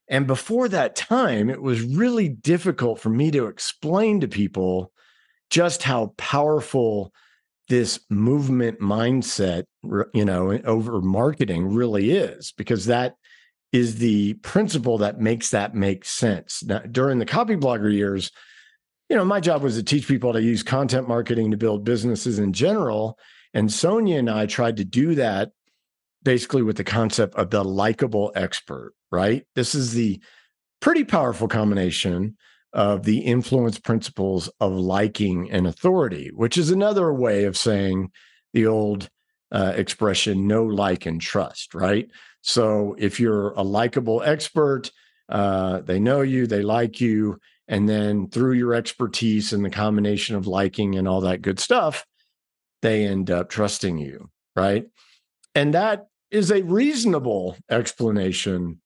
And 0.08 0.26
before 0.26 0.68
that 0.68 0.96
time, 0.96 1.50
it 1.50 1.60
was 1.60 1.82
really 1.82 2.28
difficult 2.28 3.00
for 3.00 3.10
me 3.10 3.30
to 3.32 3.46
explain 3.46 4.20
to 4.20 4.28
people 4.28 4.92
just 5.50 5.82
how 5.82 6.14
powerful 6.16 7.12
this 7.68 8.00
movement 8.08 8.80
mindset, 8.80 9.64
you 10.14 10.24
know, 10.24 10.52
over 10.64 11.00
marketing 11.00 11.72
really 11.72 12.10
is, 12.10 12.52
because 12.56 12.86
that 12.86 13.14
is 13.72 13.96
the 13.96 14.34
principle 14.34 14.98
that 14.98 15.20
makes 15.20 15.50
that 15.50 15.74
make 15.74 16.04
sense. 16.04 16.62
Now, 16.64 16.80
during 16.80 17.18
the 17.18 17.26
Copyblogger 17.26 17.92
years, 17.92 18.32
you 19.08 19.16
know, 19.16 19.24
my 19.24 19.40
job 19.40 19.62
was 19.62 19.76
to 19.76 19.82
teach 19.82 20.08
people 20.08 20.32
to 20.32 20.42
use 20.42 20.62
content 20.62 21.08
marketing 21.08 21.50
to 21.50 21.56
build 21.56 21.84
businesses 21.84 22.38
in 22.38 22.52
general. 22.52 23.18
And 23.54 23.72
Sonia 23.72 24.18
and 24.18 24.30
I 24.30 24.46
tried 24.46 24.76
to 24.78 24.84
do 24.84 25.14
that 25.16 25.50
basically 26.22 26.62
with 26.62 26.76
the 26.76 26.84
concept 26.84 27.34
of 27.36 27.50
the 27.50 27.64
likable 27.64 28.32
expert, 28.34 28.92
right? 29.10 29.44
This 29.54 29.74
is 29.74 29.94
the 29.94 30.20
pretty 30.80 31.04
powerful 31.04 31.48
combination 31.48 32.36
of 32.72 33.04
the 33.04 33.18
influence 33.18 33.78
principles 33.78 34.48
of 34.60 34.72
liking 34.72 35.50
and 35.50 35.66
authority, 35.66 36.30
which 36.34 36.56
is 36.56 36.70
another 36.70 37.12
way 37.12 37.44
of 37.44 37.56
saying 37.56 38.10
the 38.52 38.66
old 38.66 39.08
uh, 39.52 39.72
expression 39.74 40.46
know, 40.46 40.64
like, 40.64 41.06
and 41.06 41.20
trust, 41.20 41.74
right? 41.74 42.08
So 42.42 42.94
if 42.98 43.18
you're 43.18 43.50
a 43.52 43.62
likable 43.62 44.22
expert, 44.22 44.90
uh, 45.28 45.80
they 45.80 45.98
know 45.98 46.20
you, 46.20 46.46
they 46.46 46.62
like 46.62 47.00
you. 47.00 47.38
And 47.68 47.88
then 47.88 48.28
through 48.28 48.54
your 48.54 48.74
expertise 48.74 49.52
and 49.52 49.64
the 49.64 49.70
combination 49.70 50.36
of 50.36 50.46
liking 50.46 50.96
and 50.96 51.06
all 51.06 51.20
that 51.22 51.42
good 51.42 51.60
stuff, 51.60 52.04
they 52.82 53.06
end 53.06 53.30
up 53.30 53.48
trusting 53.48 53.98
you, 53.98 54.30
right? 54.56 54.86
And 55.54 55.74
that 55.74 56.06
is 56.30 56.50
a 56.50 56.62
reasonable 56.62 57.56
explanation. 57.70 58.80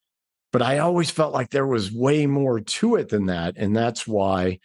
But 0.54 0.62
I 0.62 0.78
always 0.78 1.11
felt 1.11 1.34
like 1.34 1.50
there 1.50 1.66
was 1.66 1.90
way 1.90 2.28
more 2.28 2.61
to 2.61 2.94
it 2.94 3.08
than 3.08 3.26
that. 3.26 3.54
And 3.56 3.76
that's 3.76 4.06
why 4.06 4.61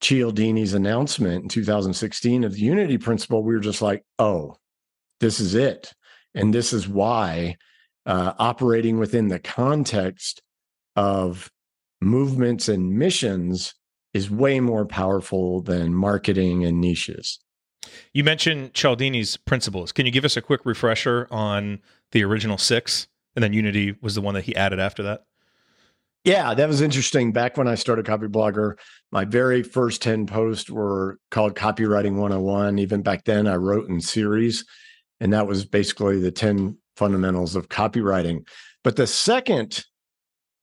Cialdini's 0.00 0.72
announcement 0.72 1.42
in 1.42 1.48
2016 1.48 2.44
of 2.44 2.52
the 2.52 2.60
unity 2.60 2.96
principle, 2.96 3.42
we 3.42 3.52
were 3.52 3.60
just 3.60 3.82
like, 3.82 4.04
oh, 4.20 4.54
this 5.18 5.40
is 5.40 5.56
it. 5.56 5.92
And 6.36 6.54
this 6.54 6.72
is 6.72 6.86
why 6.86 7.56
uh, 8.06 8.34
operating 8.38 9.00
within 9.00 9.26
the 9.26 9.40
context 9.40 10.42
of 10.94 11.50
movements 12.00 12.68
and 12.68 12.96
missions 12.96 13.74
is 14.14 14.30
way 14.30 14.60
more 14.60 14.86
powerful 14.86 15.60
than 15.60 15.92
marketing 15.92 16.64
and 16.64 16.80
niches. 16.80 17.40
You 18.12 18.22
mentioned 18.22 18.74
Cialdini's 18.74 19.36
principles. 19.36 19.90
Can 19.90 20.06
you 20.06 20.12
give 20.12 20.24
us 20.24 20.36
a 20.36 20.40
quick 20.40 20.64
refresher 20.64 21.26
on 21.32 21.80
the 22.12 22.22
original 22.22 22.58
six? 22.58 23.08
And 23.36 23.42
then 23.42 23.52
Unity 23.52 23.94
was 24.00 24.14
the 24.14 24.22
one 24.22 24.34
that 24.34 24.44
he 24.44 24.56
added 24.56 24.80
after 24.80 25.04
that? 25.04 25.24
Yeah, 26.24 26.54
that 26.54 26.66
was 26.66 26.80
interesting. 26.80 27.30
Back 27.30 27.56
when 27.56 27.68
I 27.68 27.76
started 27.76 28.04
Copyblogger, 28.04 28.76
my 29.12 29.24
very 29.24 29.62
first 29.62 30.02
10 30.02 30.26
posts 30.26 30.68
were 30.68 31.20
called 31.30 31.54
Copywriting 31.54 32.16
101. 32.16 32.80
Even 32.80 33.02
back 33.02 33.24
then, 33.24 33.46
I 33.46 33.54
wrote 33.54 33.88
in 33.88 34.00
series, 34.00 34.64
and 35.20 35.32
that 35.32 35.46
was 35.46 35.64
basically 35.64 36.18
the 36.18 36.32
10 36.32 36.78
fundamentals 36.96 37.54
of 37.54 37.68
copywriting. 37.68 38.44
But 38.82 38.96
the 38.96 39.06
second 39.06 39.84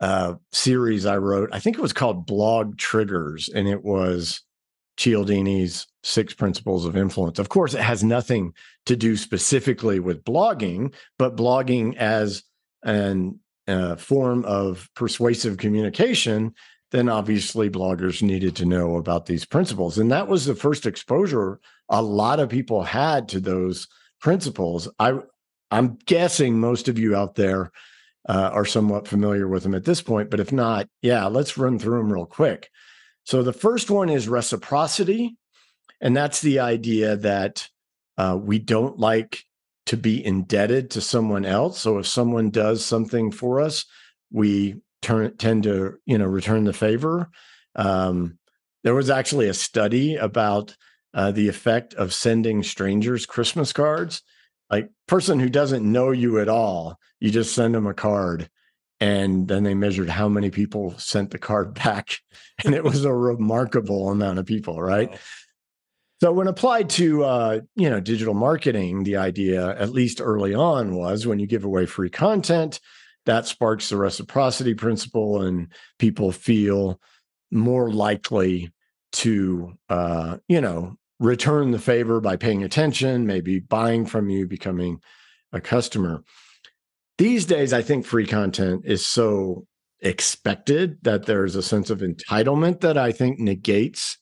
uh, 0.02 0.34
series 0.52 1.06
I 1.06 1.18
wrote, 1.18 1.50
I 1.54 1.60
think 1.60 1.78
it 1.78 1.82
was 1.82 1.94
called 1.94 2.26
Blog 2.26 2.78
Triggers, 2.78 3.48
and 3.48 3.66
it 3.68 3.86
was 3.86 4.42
Cialdini's 4.98 5.88
Six 6.04 6.34
Principles 6.34 6.86
of 6.86 6.98
Influence. 6.98 7.40
Of 7.40 7.48
course, 7.48 7.74
it 7.74 7.82
has 7.82 8.04
nothing 8.04 8.54
to 8.86 8.98
do 8.98 9.16
specifically 9.16 10.02
with 10.02 10.26
blogging, 10.26 10.94
but 11.18 11.38
blogging 11.38 11.96
as 11.96 12.44
an 12.84 13.40
uh, 13.68 13.96
form 13.96 14.44
of 14.46 14.90
persuasive 14.96 15.58
communication, 15.58 16.54
then 16.92 17.10
obviously 17.10 17.70
bloggers 17.70 18.22
needed 18.22 18.56
to 18.58 18.66
know 18.66 18.98
about 18.98 19.26
these 19.26 19.46
principles. 19.46 19.98
And 19.98 20.12
that 20.12 20.28
was 20.28 20.46
the 20.46 20.56
first 20.56 20.86
exposure 20.86 21.60
a 21.90 22.02
lot 22.02 22.40
of 22.40 22.50
people 22.50 22.84
had 22.84 23.28
to 23.30 23.40
those 23.40 23.88
principles. 24.20 24.88
I 25.00 25.20
I'm 25.72 25.98
guessing 26.06 26.60
most 26.60 26.88
of 26.88 27.00
you 27.00 27.16
out 27.16 27.36
there 27.36 27.72
uh, 28.30 28.52
are 28.54 28.66
somewhat 28.66 29.08
familiar 29.08 29.48
with 29.48 29.64
them 29.64 29.74
at 29.74 29.86
this 29.86 30.02
point, 30.02 30.30
but 30.30 30.40
if 30.40 30.52
not, 30.52 30.88
yeah, 31.02 31.26
let's 31.26 31.58
run 31.58 31.80
through 31.80 31.98
them 31.98 32.14
real 32.14 32.26
quick. 32.26 32.70
So 33.26 33.42
the 33.42 33.54
first 33.54 33.90
one 33.90 34.10
is 34.10 34.28
reciprocity, 34.28 35.36
and 36.00 36.16
that's 36.16 36.42
the 36.42 36.60
idea 36.60 37.16
that 37.18 37.68
uh, 38.18 38.38
we 38.40 38.60
don't 38.60 39.00
like 39.00 39.44
to 39.86 39.98
be 39.98 40.24
indebted 40.26 40.92
to 40.92 41.02
someone 41.02 41.46
else. 41.46 41.80
So 41.80 41.98
if 41.98 42.08
someone 42.08 42.50
does 42.50 42.86
something 42.86 43.32
for 43.32 43.60
us, 43.60 43.86
we 44.32 44.76
turn 45.02 45.36
tend 45.38 45.64
to 45.64 45.98
you 46.06 46.18
know 46.18 46.26
return 46.26 46.64
the 46.64 46.74
favor. 46.74 47.30
Um, 47.76 48.38
there 48.84 48.96
was 48.96 49.10
actually 49.10 49.48
a 49.48 49.54
study 49.54 50.16
about 50.16 50.76
uh, 51.14 51.32
the 51.32 51.48
effect 51.48 51.94
of 51.94 52.14
sending 52.14 52.64
strangers 52.64 53.26
Christmas 53.26 53.74
cards 53.74 54.22
like 54.74 54.90
person 55.08 55.40
who 55.40 55.50
doesn't 55.50 55.90
know 55.90 56.12
you 56.12 56.40
at 56.40 56.50
all 56.50 56.98
you 57.20 57.30
just 57.30 57.54
send 57.54 57.76
them 57.76 57.86
a 57.86 57.94
card 57.94 58.50
and 59.00 59.48
then 59.48 59.64
they 59.64 59.76
measured 59.76 60.10
how 60.10 60.28
many 60.28 60.50
people 60.50 60.98
sent 60.98 61.30
the 61.30 61.38
card 61.38 61.74
back 61.86 62.18
and 62.66 62.74
it 62.74 62.84
was 62.84 63.06
a 63.06 63.14
remarkable 63.14 64.10
amount 64.10 64.40
of 64.40 64.46
people 64.46 64.82
right 64.82 65.12
wow. 65.12 65.18
So 66.24 66.32
when 66.32 66.48
applied 66.48 66.90
to 66.90 67.26
uh, 67.26 67.60
you 67.76 67.90
know 67.90 68.00
digital 68.00 68.34
marketing 68.34 69.04
the 69.04 69.18
idea 69.18 69.78
at 69.78 69.90
least 69.90 70.22
early 70.22 70.54
on 70.54 70.96
was 70.96 71.28
when 71.28 71.38
you 71.38 71.46
give 71.46 71.66
away 71.66 71.86
free 71.86 72.10
content 72.10 72.80
that 73.26 73.46
sparks 73.46 73.90
the 73.90 73.98
reciprocity 73.98 74.74
principle 74.74 75.42
and 75.42 75.68
people 76.00 76.32
feel 76.32 76.98
more 77.52 77.92
likely 77.92 78.72
to 79.12 79.74
uh, 79.90 80.38
you 80.48 80.62
know 80.62 80.96
return 81.20 81.72
the 81.72 81.80
favor 81.80 82.22
by 82.22 82.38
paying 82.38 82.64
attention, 82.64 83.28
maybe 83.28 83.60
buying 83.60 84.06
from 84.06 84.30
you, 84.30 84.48
becoming 84.48 85.02
a 85.52 85.60
customer. 85.60 86.24
These 87.18 87.46
days, 87.46 87.74
I 87.74 87.82
think 87.82 88.06
free 88.06 88.28
content 88.28 88.84
is 88.86 89.06
so 89.06 89.68
expected 90.00 91.00
that 91.02 91.26
there's 91.26 91.56
a 91.56 91.64
sense 91.64 91.90
of 91.90 92.00
entitlement 92.00 92.80
that 92.80 92.98
I 92.98 93.12
think 93.12 93.40
negates 93.40 94.18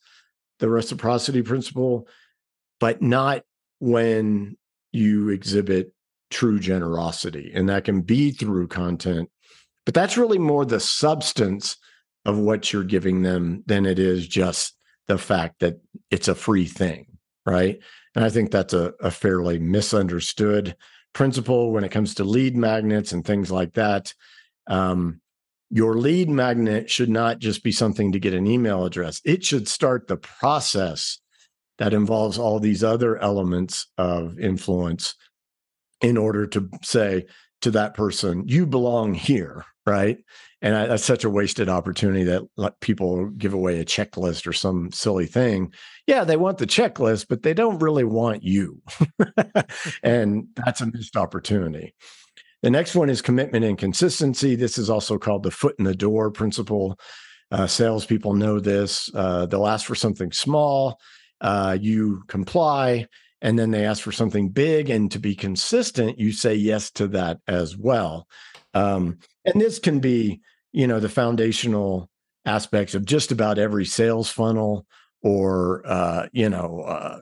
the 0.62 0.70
reciprocity 0.70 1.42
principle, 1.42 2.08
but 2.80 3.02
not 3.02 3.44
when 3.80 4.58
you 4.94 5.30
exhibit 5.30 5.94
true 6.30 6.60
generosity. 6.60 7.52
And 7.54 7.68
that 7.68 7.84
can 7.84 8.02
be 8.02 8.32
through 8.32 8.68
content, 8.70 9.30
but 9.86 9.94
that's 9.94 10.18
really 10.18 10.38
more 10.38 10.64
the 10.64 10.80
substance 10.80 11.76
of 12.26 12.38
what 12.38 12.72
you're 12.72 12.84
giving 12.84 13.24
them 13.24 13.64
than 13.66 13.86
it 13.86 14.00
is 14.00 14.28
just 14.28 14.76
the 15.08 15.18
fact 15.18 15.60
that 15.60 15.82
it's 16.12 16.28
a 16.28 16.36
free 16.36 16.68
thing, 16.68 17.18
right? 17.46 17.80
And 18.16 18.24
I 18.24 18.30
think 18.30 18.52
that's 18.52 18.74
a, 18.74 18.94
a 19.02 19.10
fairly 19.10 19.58
misunderstood 19.58 20.76
principle 21.14 21.72
when 21.72 21.84
it 21.84 21.92
comes 21.92 22.16
to 22.16 22.24
lead 22.24 22.56
magnets 22.56 23.12
and 23.12 23.26
things 23.26 23.52
like 23.52 23.74
that. 23.74 24.14
Um, 24.68 25.22
your 25.72 25.96
lead 25.98 26.30
magnet 26.30 26.90
should 26.90 27.10
not 27.10 27.40
just 27.40 27.64
be 27.64 27.72
something 27.72 28.12
to 28.12 28.20
get 28.20 28.34
an 28.34 28.48
email 28.48 28.86
address, 28.86 29.22
it 29.24 29.44
should 29.44 29.68
start 29.68 30.08
the 30.08 30.18
process 30.18 31.20
that 31.78 31.94
involves 31.94 32.38
all 32.38 32.60
these 32.60 32.84
other 32.84 33.18
elements 33.18 33.88
of 33.98 34.38
influence 34.40 35.16
in 36.02 36.18
order 36.18 36.46
to 36.48 36.70
say 36.84 37.26
to 37.62 37.72
that 37.72 37.94
person, 37.94 38.44
you 38.48 38.66
belong 38.66 39.14
here, 39.14 39.64
right? 39.86 40.18
and 40.62 40.76
I, 40.76 40.86
that's 40.88 41.04
such 41.04 41.24
a 41.24 41.30
wasted 41.30 41.70
opportunity 41.70 42.24
that 42.24 42.80
people 42.82 43.30
give 43.30 43.54
away 43.54 43.80
a 43.80 43.86
checklist 43.86 44.46
or 44.46 44.54
some 44.54 44.92
silly 44.92 45.26
thing. 45.26 45.74
Yeah 46.08 46.24
they 46.24 46.38
want 46.38 46.60
the 46.60 46.68
checklist 46.68 47.28
but 47.28 47.44
they 47.44 47.54
don't 47.54 47.80
really 47.80 48.04
want 48.04 48.44
you. 48.44 48.82
And 50.04 50.48
that's 50.56 50.82
a 50.82 50.86
missed 50.86 51.16
opportunity 51.16 51.94
the 52.62 52.70
next 52.70 52.96
one 52.96 53.10
is 53.10 53.22
commitment 53.22 53.66
and 53.66 53.78
consistency. 53.78 54.56
This 54.56 54.78
is 54.78 54.90
also 54.90 55.18
called 55.18 55.44
the 55.44 55.52
foot 55.52 55.76
in 55.80 55.86
the 55.86 55.96
door 55.96 56.32
principle. 56.32 57.00
Uh, 57.52 57.68
salespeople 57.68 58.34
know 58.34 58.60
this. 58.60 59.10
Uh, 59.14 59.46
they'll 59.46 59.68
ask 59.68 59.86
for 59.86 59.96
something 59.96 60.32
small 60.32 60.98
uh, 61.42 61.78
you 61.80 62.24
comply 62.28 63.08
and 63.42 63.58
then 63.58 63.72
they 63.72 63.86
ask 63.86 64.04
for 64.04 64.12
something 64.12 64.50
big 64.50 64.90
and 64.90 65.12
to 65.12 65.20
be 65.20 65.36
consistent 65.36 66.20
you 66.20 66.32
say 66.32 66.54
yes 66.54 66.92
to 66.92 67.08
that 67.08 67.40
as 67.48 67.76
well. 67.76 68.28
Um, 68.74 69.18
and 69.44 69.60
this 69.60 69.80
can 69.80 70.00
be 70.00 70.42
you 70.72 70.88
know 70.88 71.00
the 71.00 71.10
foundational 71.10 72.10
aspects 72.46 72.96
of 72.96 73.06
just 73.06 73.32
about 73.32 73.60
every 73.60 73.86
sales 73.86 74.30
funnel 74.30 74.86
or 75.22 75.82
uh, 75.86 76.28
you 76.32 76.50
know 76.50 76.82
uh, 76.82 77.20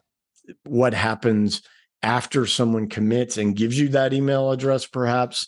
what 0.65 0.93
happens 0.93 1.61
after 2.01 2.45
someone 2.45 2.87
commits 2.87 3.37
and 3.37 3.55
gives 3.55 3.79
you 3.79 3.89
that 3.89 4.13
email 4.13 4.51
address 4.51 4.85
perhaps 4.85 5.47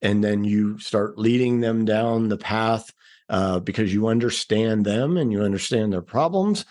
and 0.00 0.22
then 0.22 0.42
you 0.42 0.78
start 0.78 1.16
leading 1.16 1.60
them 1.60 1.84
down 1.84 2.28
the 2.28 2.36
path 2.36 2.92
uh, 3.28 3.60
because 3.60 3.94
you 3.94 4.08
understand 4.08 4.84
them 4.84 5.16
and 5.16 5.32
you 5.32 5.42
understand 5.42 5.92
their 5.92 6.02
problems 6.02 6.64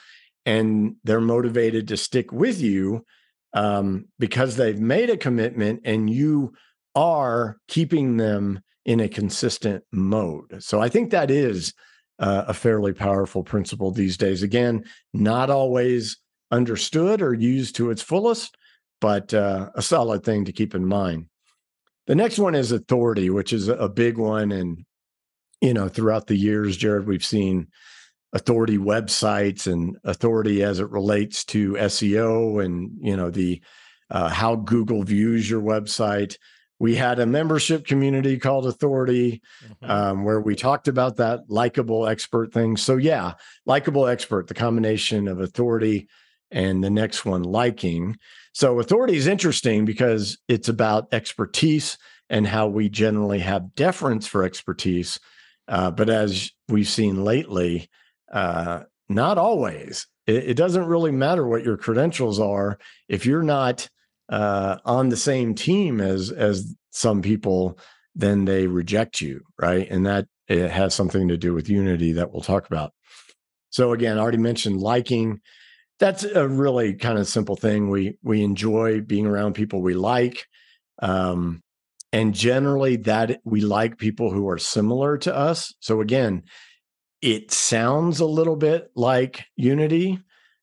and 0.45 0.95
they're 1.03 1.21
motivated 1.21 1.87
to 1.87 1.97
stick 1.97 2.31
with 2.31 2.61
you 2.61 3.05
um, 3.53 4.05
because 4.19 4.55
they've 4.55 4.79
made 4.79 5.09
a 5.09 5.17
commitment 5.17 5.81
and 5.85 6.09
you 6.09 6.53
are 6.93 7.57
keeping 7.67 8.17
them 8.17 8.61
in 8.85 8.99
a 8.99 9.07
consistent 9.07 9.83
mode. 9.91 10.61
So 10.61 10.81
i 10.81 10.89
think 10.89 11.11
that 11.11 11.31
is 11.31 11.73
uh, 12.19 12.45
a 12.47 12.53
fairly 12.53 12.93
powerful 12.93 13.43
principle 13.43 13.91
these 13.91 14.17
days. 14.17 14.43
Again 14.43 14.85
not 15.13 15.49
always 15.49 16.17
understood 16.51 17.21
or 17.21 17.33
used 17.33 17.77
to 17.77 17.91
its 17.91 18.01
fullest 18.01 18.57
but 19.01 19.33
uh, 19.33 19.69
a 19.75 19.81
solid 19.81 20.23
thing 20.23 20.45
to 20.45 20.53
keep 20.53 20.73
in 20.73 20.85
mind 20.85 21.25
the 22.07 22.15
next 22.15 22.39
one 22.39 22.55
is 22.55 22.71
authority, 22.71 23.29
which 23.29 23.53
is 23.53 23.67
a 23.67 23.87
big 23.87 24.17
one. 24.17 24.51
And, 24.51 24.85
you 25.61 25.73
know, 25.73 25.87
throughout 25.87 26.27
the 26.27 26.35
years, 26.35 26.77
Jared, 26.77 27.07
we've 27.07 27.23
seen 27.23 27.67
authority 28.33 28.77
websites 28.77 29.71
and 29.71 29.97
authority 30.03 30.63
as 30.63 30.79
it 30.79 30.89
relates 30.89 31.45
to 31.45 31.73
SEO 31.73 32.63
and, 32.63 32.91
you 32.99 33.15
know, 33.15 33.29
the 33.29 33.61
uh, 34.09 34.29
how 34.29 34.55
Google 34.55 35.03
views 35.03 35.49
your 35.49 35.61
website. 35.61 36.35
We 36.79 36.95
had 36.95 37.19
a 37.19 37.25
membership 37.25 37.85
community 37.85 38.37
called 38.39 38.65
Authority 38.65 39.41
mm-hmm. 39.63 39.89
um, 39.89 40.23
where 40.25 40.41
we 40.41 40.55
talked 40.55 40.87
about 40.87 41.17
that 41.17 41.41
likable 41.49 42.07
expert 42.07 42.51
thing. 42.51 42.75
So, 42.75 42.97
yeah, 42.97 43.35
likable 43.65 44.07
expert, 44.07 44.47
the 44.47 44.53
combination 44.53 45.27
of 45.27 45.39
authority 45.39 46.09
and 46.51 46.83
the 46.83 46.89
next 46.89 47.25
one, 47.25 47.43
liking. 47.43 48.17
So 48.53 48.79
authority 48.79 49.15
is 49.15 49.27
interesting 49.27 49.85
because 49.85 50.37
it's 50.47 50.69
about 50.69 51.13
expertise 51.13 51.97
and 52.29 52.47
how 52.47 52.67
we 52.67 52.89
generally 52.89 53.39
have 53.39 53.75
deference 53.75 54.27
for 54.27 54.43
expertise. 54.43 55.19
Uh, 55.67 55.91
but 55.91 56.09
as 56.09 56.51
we've 56.67 56.87
seen 56.87 57.23
lately, 57.23 57.89
uh, 58.31 58.81
not 59.09 59.37
always. 59.37 60.07
It, 60.27 60.49
it, 60.49 60.53
doesn't 60.55 60.85
really 60.85 61.11
matter 61.11 61.47
what 61.47 61.63
your 61.63 61.77
credentials 61.77 62.39
are 62.39 62.79
if 63.09 63.25
you're 63.25 63.43
not 63.43 63.89
uh, 64.29 64.77
on 64.85 65.09
the 65.09 65.17
same 65.17 65.53
team 65.55 65.99
as 65.99 66.31
as 66.31 66.73
some 66.91 67.21
people. 67.21 67.77
Then 68.15 68.45
they 68.45 68.67
reject 68.67 69.21
you, 69.21 69.41
right? 69.59 69.89
And 69.89 70.05
that 70.05 70.27
it 70.47 70.69
has 70.69 70.93
something 70.93 71.29
to 71.29 71.37
do 71.37 71.53
with 71.53 71.69
unity 71.69 72.13
that 72.13 72.31
we'll 72.31 72.41
talk 72.41 72.67
about. 72.67 72.93
So 73.69 73.93
again, 73.93 74.17
I 74.17 74.21
already 74.21 74.37
mentioned 74.37 74.81
liking 74.81 75.39
that's 76.01 76.23
a 76.23 76.47
really 76.47 76.95
kind 76.95 77.19
of 77.19 77.27
simple 77.27 77.55
thing. 77.55 77.89
We 77.89 78.17
we 78.23 78.43
enjoy 78.43 79.01
being 79.01 79.27
around 79.27 79.53
people 79.53 79.81
we 79.81 79.93
like. 79.93 80.47
Um, 81.01 81.61
and 82.11 82.33
generally 82.33 82.97
that 82.97 83.39
we 83.45 83.61
like 83.61 83.97
people 83.97 84.31
who 84.31 84.49
are 84.49 84.57
similar 84.57 85.17
to 85.19 85.33
us. 85.33 85.73
So 85.79 86.01
again, 86.01 86.43
it 87.21 87.51
sounds 87.51 88.19
a 88.19 88.25
little 88.25 88.55
bit 88.55 88.89
like 88.95 89.45
unity, 89.55 90.19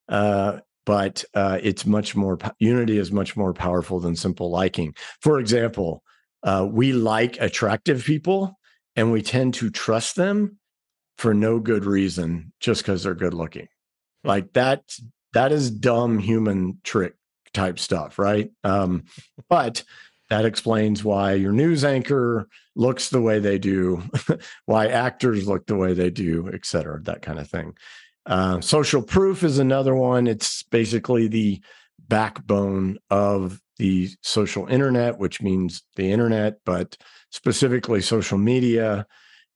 uh, 0.09 0.59
but 0.85 1.25
uh, 1.35 1.59
it's 1.63 1.87
much 1.87 2.17
more 2.17 2.37
unity 2.59 2.99
is 2.99 3.13
much 3.13 3.37
more 3.37 3.55
powerful 3.55 4.01
than 4.01 4.17
simple 4.17 4.51
liking. 4.51 4.95
For 5.23 5.39
example, 5.39 6.03
uh, 6.43 6.67
we 6.69 6.93
like 6.93 7.41
attractive 7.41 8.05
people, 8.05 8.59
and 8.97 9.13
we 9.13 9.23
tend 9.23 9.55
to 9.55 9.71
trust 9.71 10.17
them 10.17 10.59
for 11.17 11.33
no 11.33 11.61
good 11.61 11.85
reason, 11.85 12.53
just 12.61 12.83
because 12.83 13.05
they're 13.05 13.15
good 13.15 13.35
looking. 13.35 13.69
Hmm. 14.25 14.29
Like 14.29 14.53
that 14.55 14.83
that 15.33 15.53
is 15.53 15.71
dumb 15.71 16.19
human 16.19 16.79
trick 16.85 17.15
type 17.53 17.79
stuff, 17.79 18.19
right? 18.19 18.51
Um, 18.65 19.05
but 19.49 19.85
that 20.31 20.45
explains 20.45 21.03
why 21.03 21.35
your 21.35 21.53
news 21.53 21.85
anchor 21.85 22.49
looks 22.77 23.09
the 23.09 23.21
way 23.21 23.39
they 23.39 23.59
do, 23.59 24.03
why 24.67 24.89
actors 24.89 25.49
look 25.49 25.67
the 25.67 25.77
way 25.77 25.95
they 25.95 26.11
do, 26.11 26.51
et 26.53 26.67
cetera, 26.67 27.01
that 27.03 27.23
kind 27.23 27.39
of 27.39 27.49
thing. 27.49 27.75
Uh, 28.27 28.61
social 28.61 29.03
proof 29.03 29.43
is 29.43 29.59
another 29.59 29.95
one. 29.95 30.27
It's 30.27 30.63
basically 30.65 31.29
the 31.29 31.63
backbone 32.09 32.99
of 33.11 33.61
the 33.79 34.11
social 34.23 34.67
internet, 34.67 35.19
which 35.19 35.41
means 35.41 35.83
the 35.97 36.11
internet, 36.13 36.59
but 36.67 36.97
specifically 37.31 38.03
social 38.03 38.39
media, 38.39 39.07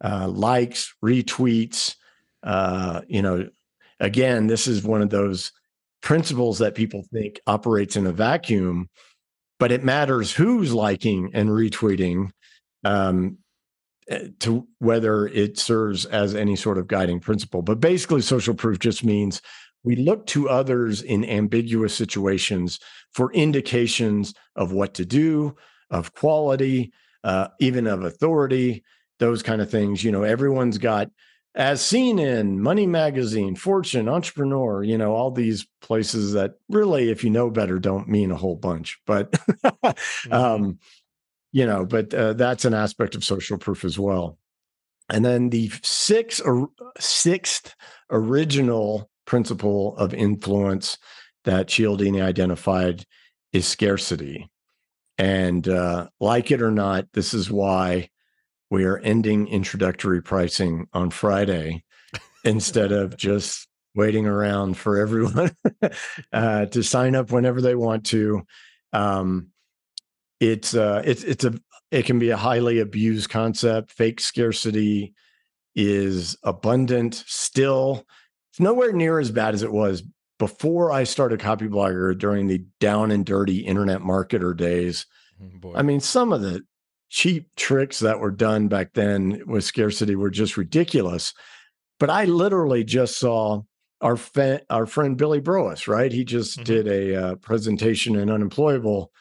uh, 0.03 0.29
likes, 0.29 0.95
retweets. 1.05 1.97
Uh, 2.43 3.03
you 3.09 3.21
know, 3.21 3.49
again, 4.01 4.47
this 4.47 4.67
is 4.67 4.83
one 4.83 5.03
of 5.03 5.11
those 5.11 5.53
principles 6.03 6.59
that 6.59 6.75
people 6.75 7.05
think 7.13 7.41
operates 7.47 7.97
in 7.97 8.07
a 8.07 8.13
vacuum, 8.13 8.89
but 9.59 9.73
it 9.73 9.85
matters 9.85 10.33
who's 10.33 10.75
liking 10.75 11.31
and 11.33 11.49
retweeting 11.49 12.31
um, 12.85 13.39
eh, 14.09 14.29
to 14.41 14.67
whether 14.79 15.27
it 15.29 15.59
serves 15.59 16.05
as 16.05 16.35
any 16.35 16.57
sort 16.57 16.79
of 16.79 16.89
guiding 16.89 17.21
principle. 17.21 17.63
But 17.63 17.81
basically, 17.81 18.21
social 18.21 18.55
proof 18.55 18.79
just 18.79 19.05
means 19.05 19.41
we 19.85 19.97
look 19.97 20.27
to 20.29 20.49
others 20.49 21.03
in 21.03 21.25
ambiguous 21.25 21.95
situations 21.95 22.79
for 23.13 23.33
indications 23.33 24.35
of 24.57 24.73
what 24.73 24.95
to 24.95 25.05
do, 25.05 25.57
of 25.91 26.15
quality, 26.15 26.93
uh, 27.25 27.49
even 27.61 27.87
of 27.87 28.05
authority, 28.05 28.85
those 29.19 29.43
kind 29.43 29.61
of 29.61 29.71
things. 29.71 30.03
You 30.03 30.13
know, 30.13 30.23
everyone's 30.23 30.79
got 30.79 31.11
as 31.55 31.85
seen 31.85 32.19
in 32.19 32.61
Money 32.61 32.87
Magazine, 32.87 33.55
Fortune, 33.55 34.09
Entrepreneur, 34.09 34.83
you 34.83 34.97
know, 34.97 35.15
all 35.15 35.31
these 35.31 35.67
places 35.83 36.33
that 36.33 36.55
really, 36.69 37.11
if 37.11 37.23
you 37.23 37.31
know 37.31 37.51
better, 37.51 37.79
don't 37.79 38.09
mean 38.09 38.31
a 38.31 38.37
whole 38.37 38.57
bunch. 38.57 38.99
But, 39.07 39.33
mm-hmm. 39.63 40.33
um, 40.33 40.79
you 41.53 41.67
know, 41.67 41.85
but 41.85 42.15
uh, 42.15 42.33
that's 42.33 42.65
an 42.65 42.73
aspect 42.73 43.15
of 43.15 43.25
social 43.25 43.59
proof 43.59 43.85
as 43.85 43.99
well. 43.99 44.39
And 45.11 45.25
then 45.25 45.51
the 45.51 45.71
sixth, 45.83 46.41
or, 46.45 46.69
sixth 46.99 47.75
original 48.11 49.11
principle 49.27 49.95
of 49.99 50.15
influence 50.15 50.97
that 51.45 51.69
Cialdini 51.69 52.23
identified 52.23 53.05
is 53.53 53.67
scarcity. 53.67 54.49
And 55.19 55.69
uh, 55.69 56.09
like 56.19 56.51
it 56.51 56.63
or 56.63 56.71
not, 56.71 57.09
this 57.13 57.35
is 57.35 57.51
why 57.51 58.09
we 58.73 58.87
are 58.87 58.97
ending 59.01 59.49
introductory 59.49 60.23
pricing 60.23 60.89
on 60.95 61.11
Friday 61.11 61.85
instead 62.45 62.91
of 62.91 63.19
just 63.19 63.69
waiting 63.95 64.25
around 64.25 64.79
for 64.79 64.97
everyone 64.99 65.55
uh, 66.33 66.65
to 66.65 66.83
sign 66.83 67.15
up 67.15 67.31
whenever 67.31 67.61
they 67.61 67.75
want 67.75 68.07
to. 68.07 68.43
Um, 68.95 69.49
it's 70.41 70.75
uh, 70.75 71.03
it's 71.05 71.23
it's 71.23 71.45
a 71.45 71.53
it 71.91 72.07
can 72.07 72.19
be 72.19 72.31
a 72.31 72.37
highly 72.39 72.79
abused 72.79 73.29
concept. 73.29 73.93
Fake 73.93 74.21
scarcity 74.21 75.13
is 75.77 76.39
abundant 76.43 77.25
still. 77.27 78.07
It's 78.53 78.61
nowhere 78.61 78.95
near 78.95 79.19
as 79.19 79.31
bad 79.31 79.53
as 79.53 79.63
it 79.63 79.73
was 79.73 80.03
before 80.39 80.91
I 80.91 81.05
started 81.05 81.41
Copyblogger 81.41 82.17
during 82.17 82.47
the 82.47 82.65
down 82.81 83.11
and 83.11 83.27
dirty 83.27 83.59
internet 83.59 84.01
marketer 84.01 84.57
days. 84.57 85.05
Oh, 85.63 85.75
I 85.75 85.83
mean, 85.83 86.01
some 86.01 86.33
of 86.33 86.41
the 86.41 86.63
cheap 87.13 87.47
tricks 87.57 87.99
that 87.99 88.19
were 88.19 88.31
done 88.31 88.69
back 88.69 88.95
then 88.95 89.43
with 89.47 89.65
scarcity 89.65 90.17
were 90.17 90.31
just 90.31 90.57
ridiculous. 90.57 91.35
But 92.01 92.09
I 92.09 92.25
literally 92.25 92.85
just 92.85 93.19
saw 93.19 93.63
our 94.01 94.17
fa- 94.17 94.63
our 94.71 94.87
friend 94.87 95.17
Billy 95.17 95.41
Broas, 95.41 95.87
right? 95.87 96.11
He 96.11 96.25
just 96.25 96.57
mm-hmm. 96.57 96.65
did 96.65 96.89
a 96.89 97.15
uh, 97.15 97.35
presentation 97.37 98.17
in 98.17 98.31
Unemployable. 98.31 99.13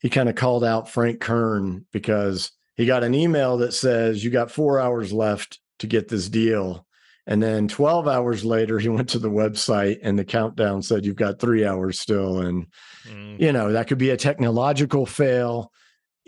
He 0.00 0.10
kind 0.10 0.28
of 0.28 0.34
called 0.34 0.64
out 0.64 0.90
Frank 0.90 1.20
Kern 1.20 1.86
because 1.92 2.50
he 2.76 2.84
got 2.84 3.04
an 3.04 3.14
email 3.14 3.58
that 3.58 3.72
says 3.74 4.22
you 4.24 4.30
got 4.30 4.50
four 4.50 4.80
hours 4.80 5.12
left 5.12 5.60
to 5.78 5.86
get 5.86 6.08
this 6.08 6.28
deal. 6.28 6.84
And 7.28 7.40
then 7.40 7.68
12 7.68 8.08
hours 8.08 8.44
later, 8.44 8.80
he 8.80 8.88
went 8.88 9.10
to 9.10 9.20
the 9.20 9.30
website 9.30 9.98
and 10.02 10.18
the 10.18 10.24
countdown 10.24 10.82
said 10.82 11.04
you've 11.04 11.14
got 11.14 11.38
three 11.38 11.64
hours 11.64 12.00
still. 12.00 12.40
And, 12.40 12.66
mm. 13.08 13.40
you 13.40 13.52
know, 13.52 13.72
that 13.72 13.86
could 13.86 13.98
be 13.98 14.10
a 14.10 14.16
technological 14.16 15.06
fail. 15.06 15.70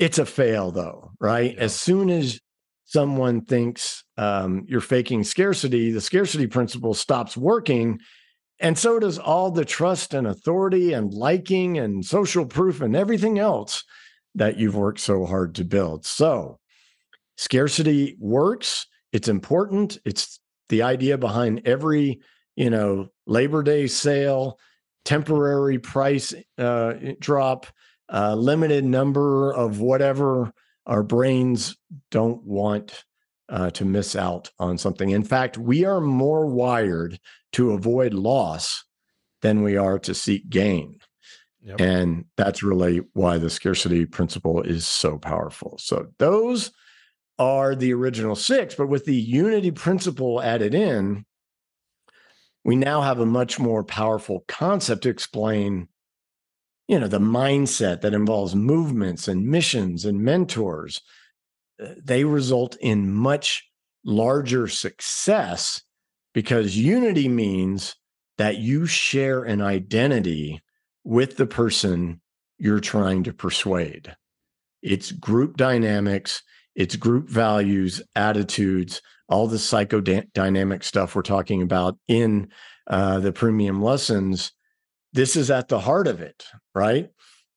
It's 0.00 0.18
a 0.18 0.24
fail, 0.24 0.72
though, 0.72 1.12
right? 1.20 1.54
Yeah. 1.54 1.60
As 1.60 1.76
soon 1.76 2.08
as 2.08 2.40
someone 2.86 3.42
thinks 3.42 4.02
um, 4.16 4.64
you're 4.66 4.80
faking 4.80 5.24
scarcity, 5.24 5.92
the 5.92 6.00
scarcity 6.00 6.46
principle 6.46 6.94
stops 6.94 7.36
working. 7.36 8.00
And 8.58 8.78
so 8.78 8.98
does 8.98 9.18
all 9.18 9.50
the 9.50 9.66
trust 9.66 10.14
and 10.14 10.26
authority 10.26 10.94
and 10.94 11.12
liking 11.12 11.78
and 11.78 12.02
social 12.02 12.46
proof 12.46 12.80
and 12.80 12.96
everything 12.96 13.38
else 13.38 13.84
that 14.34 14.56
you've 14.56 14.74
worked 14.74 15.00
so 15.00 15.26
hard 15.26 15.54
to 15.56 15.64
build. 15.64 16.06
So, 16.06 16.58
scarcity 17.36 18.16
works. 18.18 18.86
It's 19.12 19.28
important. 19.28 19.98
It's 20.06 20.40
the 20.70 20.82
idea 20.82 21.18
behind 21.18 21.60
every, 21.66 22.20
you 22.56 22.70
know, 22.70 23.08
Labor 23.26 23.62
Day 23.62 23.86
sale, 23.86 24.58
temporary 25.04 25.78
price 25.78 26.32
uh, 26.56 26.94
drop, 27.18 27.66
a 28.10 28.36
limited 28.36 28.84
number 28.84 29.52
of 29.52 29.80
whatever 29.80 30.52
our 30.84 31.02
brains 31.02 31.76
don't 32.10 32.42
want 32.44 33.04
uh, 33.48 33.70
to 33.70 33.84
miss 33.84 34.16
out 34.16 34.50
on 34.58 34.76
something. 34.76 35.10
In 35.10 35.24
fact, 35.24 35.56
we 35.56 35.84
are 35.84 36.00
more 36.00 36.46
wired 36.46 37.18
to 37.52 37.72
avoid 37.72 38.12
loss 38.12 38.84
than 39.42 39.62
we 39.62 39.76
are 39.76 39.98
to 40.00 40.14
seek 40.14 40.48
gain. 40.50 40.98
Yep. 41.62 41.80
And 41.80 42.24
that's 42.36 42.62
really 42.62 43.02
why 43.12 43.38
the 43.38 43.50
scarcity 43.50 44.06
principle 44.06 44.62
is 44.62 44.86
so 44.86 45.18
powerful. 45.18 45.76
So 45.78 46.08
those 46.18 46.72
are 47.38 47.74
the 47.74 47.92
original 47.92 48.34
six, 48.34 48.74
but 48.74 48.88
with 48.88 49.04
the 49.04 49.16
unity 49.16 49.70
principle 49.70 50.42
added 50.42 50.74
in, 50.74 51.24
we 52.64 52.76
now 52.76 53.02
have 53.02 53.20
a 53.20 53.26
much 53.26 53.58
more 53.58 53.84
powerful 53.84 54.44
concept 54.48 55.02
to 55.02 55.08
explain 55.08 55.88
you 56.90 56.98
know 56.98 57.06
the 57.06 57.20
mindset 57.20 58.00
that 58.00 58.14
involves 58.14 58.56
movements 58.56 59.28
and 59.28 59.46
missions 59.46 60.04
and 60.04 60.20
mentors 60.20 61.00
uh, 61.82 61.90
they 62.02 62.24
result 62.24 62.76
in 62.80 63.12
much 63.12 63.64
larger 64.04 64.66
success 64.66 65.82
because 66.34 66.76
unity 66.76 67.28
means 67.28 67.94
that 68.38 68.58
you 68.58 68.86
share 68.86 69.44
an 69.44 69.62
identity 69.62 70.60
with 71.04 71.36
the 71.36 71.46
person 71.46 72.20
you're 72.58 72.80
trying 72.80 73.22
to 73.22 73.32
persuade. 73.32 74.16
It's 74.82 75.12
group 75.12 75.56
dynamics 75.56 76.42
it's 76.74 76.96
group 76.96 77.28
values 77.28 78.02
attitudes 78.16 79.02
all 79.28 79.46
the 79.46 79.56
psychodynamic 79.56 80.82
stuff 80.82 81.14
we're 81.14 81.22
talking 81.22 81.62
about 81.62 81.96
in 82.08 82.48
uh, 82.88 83.20
the 83.20 83.32
premium 83.32 83.80
lessons, 83.80 84.52
this 85.12 85.36
is 85.36 85.50
at 85.50 85.68
the 85.68 85.80
heart 85.80 86.06
of 86.06 86.20
it, 86.20 86.44
right? 86.74 87.10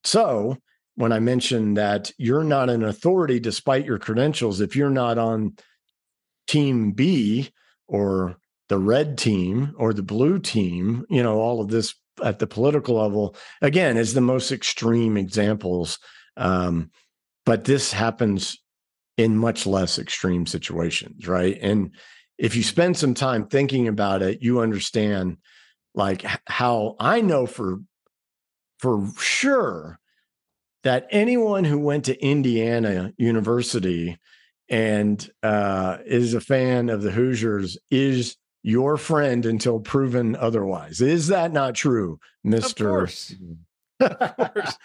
So 0.03 0.57
when 0.95 1.11
I 1.11 1.19
mentioned 1.19 1.77
that 1.77 2.11
you're 2.17 2.43
not 2.43 2.69
an 2.69 2.83
authority 2.83 3.39
despite 3.39 3.85
your 3.85 3.99
credentials, 3.99 4.61
if 4.61 4.75
you're 4.75 4.89
not 4.89 5.17
on 5.17 5.55
team 6.47 6.91
B 6.91 7.51
or 7.87 8.37
the 8.69 8.77
red 8.77 9.17
team 9.17 9.73
or 9.77 9.93
the 9.93 10.03
blue 10.03 10.39
team, 10.39 11.05
you 11.09 11.23
know, 11.23 11.39
all 11.39 11.61
of 11.61 11.69
this 11.69 11.95
at 12.23 12.39
the 12.39 12.47
political 12.47 12.95
level, 12.95 13.35
again, 13.61 13.97
is 13.97 14.13
the 14.13 14.21
most 14.21 14.51
extreme 14.51 15.17
examples. 15.17 15.99
Um, 16.37 16.91
but 17.45 17.65
this 17.65 17.91
happens 17.91 18.57
in 19.17 19.37
much 19.37 19.67
less 19.67 19.99
extreme 19.99 20.45
situations, 20.45 21.27
right? 21.27 21.57
And 21.61 21.91
if 22.37 22.55
you 22.55 22.63
spend 22.63 22.97
some 22.97 23.13
time 23.13 23.47
thinking 23.47 23.87
about 23.87 24.21
it, 24.21 24.41
you 24.41 24.59
understand 24.59 25.37
like 25.95 26.25
how 26.45 26.95
I 26.99 27.21
know 27.21 27.45
for 27.45 27.79
for 28.79 29.07
sure 29.17 29.99
that 30.83 31.07
anyone 31.11 31.63
who 31.63 31.79
went 31.79 32.05
to 32.05 32.21
Indiana 32.21 33.13
University 33.17 34.17
and 34.69 35.29
uh, 35.41 35.97
is 36.05 36.33
a 36.33 36.41
fan 36.41 36.89
of 36.89 37.01
the 37.01 37.11
Hoosiers 37.11 37.77
is 37.89 38.37
your 38.63 38.97
friend 38.97 39.45
until 39.45 39.79
proven 39.79 40.35
otherwise. 40.35 41.01
Is 41.01 41.27
that 41.27 41.51
not 41.51 41.75
true, 41.75 42.19
Mister? 42.43 42.89
Of 42.89 42.97
course. 42.99 43.35
of 43.99 44.37
course. 44.53 44.77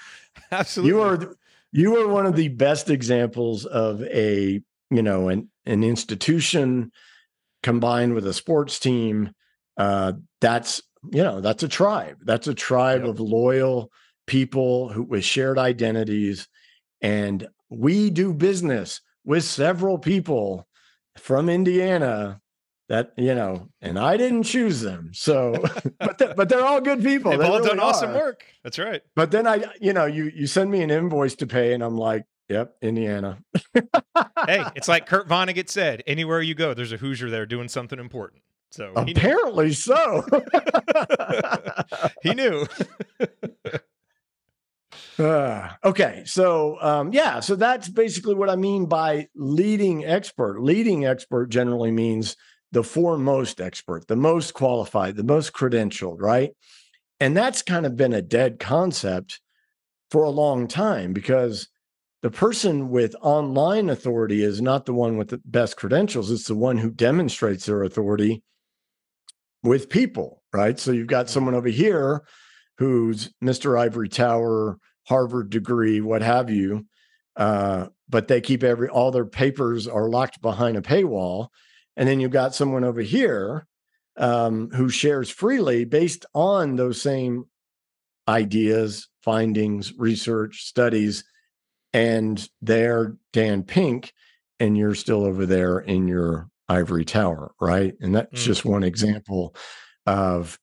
Absolutely. 0.53 0.89
You 0.91 1.03
are 1.03 1.37
you 1.73 1.97
are 1.97 2.09
one 2.09 2.27
of 2.27 2.37
the 2.37 2.49
best 2.49 2.91
examples 2.91 3.65
of 3.67 4.03
a 4.05 4.61
you 4.91 5.03
know 5.03 5.29
an 5.29 5.49
an 5.67 5.85
institution 5.85 6.93
combined 7.63 8.15
with 8.15 8.27
a 8.27 8.33
sports 8.33 8.79
team 8.79 9.33
uh, 9.77 10.13
that's 10.41 10.83
you 11.13 11.23
know 11.23 11.41
that's 11.41 11.63
a 11.63 11.69
tribe 11.69 12.17
that's 12.25 12.49
a 12.49 12.55
tribe 12.55 13.03
yep. 13.03 13.11
of 13.11 13.21
loyal 13.21 13.91
people 14.27 14.89
who 14.91 15.03
with 15.03 15.25
shared 15.25 15.59
identities 15.59 16.49
and 17.01 17.49
we 17.71 18.11
do 18.11 18.33
business 18.33 19.01
with 19.25 19.45
several 19.45 19.99
people 19.99 20.67
from 21.17 21.49
indiana 21.49 22.41
that 22.89 23.13
you 23.17 23.35
know 23.35 23.69
and 23.81 23.99
i 23.99 24.17
didn't 24.17 24.43
choose 24.43 24.81
them 24.81 25.11
so 25.13 25.53
but, 26.01 26.19
th- 26.19 26.37
but 26.37 26.49
they're 26.49 26.65
all 26.65 26.81
good 26.81 27.03
people 27.03 27.31
they've 27.31 27.41
they 27.41 27.47
all 27.47 27.59
really 27.59 27.69
done 27.69 27.81
awesome 27.81 28.15
work 28.15 28.45
that's 28.65 28.79
right. 28.79 29.03
But 29.15 29.31
then 29.31 29.47
i 29.47 29.65
you 29.81 29.93
know 29.93 30.07
you 30.07 30.31
you 30.35 30.47
send 30.47 30.71
me 30.71 30.83
an 30.83 30.91
invoice 30.91 31.35
to 31.37 31.47
pay 31.47 31.73
and 31.75 31.83
i'm 31.83 31.97
like 31.97 32.25
yep 32.49 32.77
indiana. 32.83 33.39
Hey 34.47 34.65
it's 34.75 34.89
like 34.89 35.07
kurt 35.07 35.29
vonnegut 35.29 35.69
said 35.69 36.03
anywhere 36.07 36.41
you 36.41 36.55
go 36.55 36.75
there's 36.75 36.93
a 36.93 36.97
hoosier 36.97 37.31
there 37.31 37.47
doing 37.47 37.69
something 37.69 37.99
important 37.99 38.43
so 38.71 38.93
apparently 38.95 39.73
so. 39.73 40.25
He 42.23 42.35
knew. 42.35 42.67
Uh, 45.19 45.71
okay. 45.85 46.23
So 46.27 46.81
um, 46.81 47.13
yeah 47.13 47.41
so 47.41 47.57
that's 47.57 47.89
basically 47.89 48.35
what 48.35 48.51
i 48.51 48.57
mean 48.57 48.87
by 48.87 49.29
leading 49.35 50.05
expert. 50.05 50.63
Leading 50.63 51.07
expert 51.07 51.49
generally 51.49 51.91
means 51.91 52.37
the 52.73 52.85
foremost 52.85 53.61
expert, 53.61 54.07
the 54.09 54.17
most 54.17 54.53
qualified, 54.55 55.17
the 55.17 55.25
most 55.25 55.53
credentialed, 55.53 56.21
right? 56.21 56.51
And 57.21 57.37
that's 57.37 57.63
kind 57.63 57.87
of 57.87 57.97
been 57.97 58.13
a 58.13 58.23
dead 58.23 58.59
concept 58.59 59.41
for 60.11 60.23
a 60.23 60.31
long 60.31 60.69
time 60.69 61.13
because 61.13 61.69
the 62.23 62.31
person 62.31 62.91
with 62.91 63.15
online 63.23 63.89
authority 63.91 64.43
is 64.43 64.61
not 64.61 64.87
the 64.87 64.93
one 64.93 65.17
with 65.17 65.29
the 65.29 65.41
best 65.45 65.77
credentials. 65.77 66.31
It's 66.31 66.49
the 66.49 66.55
one 66.55 66.79
who 66.79 66.91
demonstrates 66.91 67.67
their 67.67 67.83
authority 67.83 68.43
with 69.63 69.89
people, 69.89 70.43
right? 70.53 70.79
So 70.79 70.93
you've 70.93 71.07
got 71.07 71.29
someone 71.29 71.55
over 71.55 71.69
here 71.69 72.25
who's 72.79 73.31
Mr. 73.43 73.79
Ivory 73.79 74.09
Tower, 74.09 74.79
Harvard 75.09 75.51
degree, 75.51 76.01
what 76.01 76.23
have 76.23 76.51
you. 76.51 76.87
Uh, 77.37 77.87
but 78.09 78.29
they 78.29 78.41
keep 78.41 78.63
every 78.63 78.89
all 78.89 79.11
their 79.11 79.27
papers 79.27 79.87
are 79.87 80.09
locked 80.09 80.41
behind 80.41 80.77
a 80.77 80.83
paywall 80.83 81.49
and 81.99 82.09
then 82.09 82.21
you've 82.21 82.31
got 82.31 82.55
someone 82.55 82.85
over 82.85 83.01
here 83.01 83.67
um, 84.17 84.71
who 84.71 84.89
shares 84.89 85.29
freely 85.29 85.85
based 85.85 86.25
on 86.33 86.77
those 86.77 87.03
same 87.03 87.47
ideas, 88.29 89.09
findings, 89.23 89.93
research, 89.99 90.63
studies. 90.63 91.25
And 91.93 92.49
they're 92.63 93.17
Dan 93.33 93.65
Pink, 93.65 94.13
and 94.61 94.79
you're 94.79 94.95
still 94.95 95.25
over 95.25 95.45
there 95.45 95.81
in 95.81 96.07
your 96.07 96.49
ivory 96.69 97.05
tower, 97.05 97.53
right? 97.61 97.95
And 98.01 98.15
that's 98.15 98.43
mm. 98.43 98.45
just 98.45 98.65
one 98.65 98.85
example 98.85 99.55
of, 100.07 100.59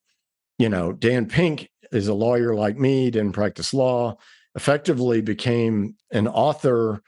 you 0.58 0.70
know, 0.70 0.94
Dan 0.94 1.28
Pink 1.28 1.70
is 1.92 2.08
a 2.08 2.14
lawyer 2.14 2.56
like 2.56 2.78
me, 2.78 3.12
didn't 3.12 3.34
practice 3.34 3.74
law, 3.74 4.18
effectively 4.56 5.22
became 5.22 5.96
an 6.12 6.28
author 6.28 7.02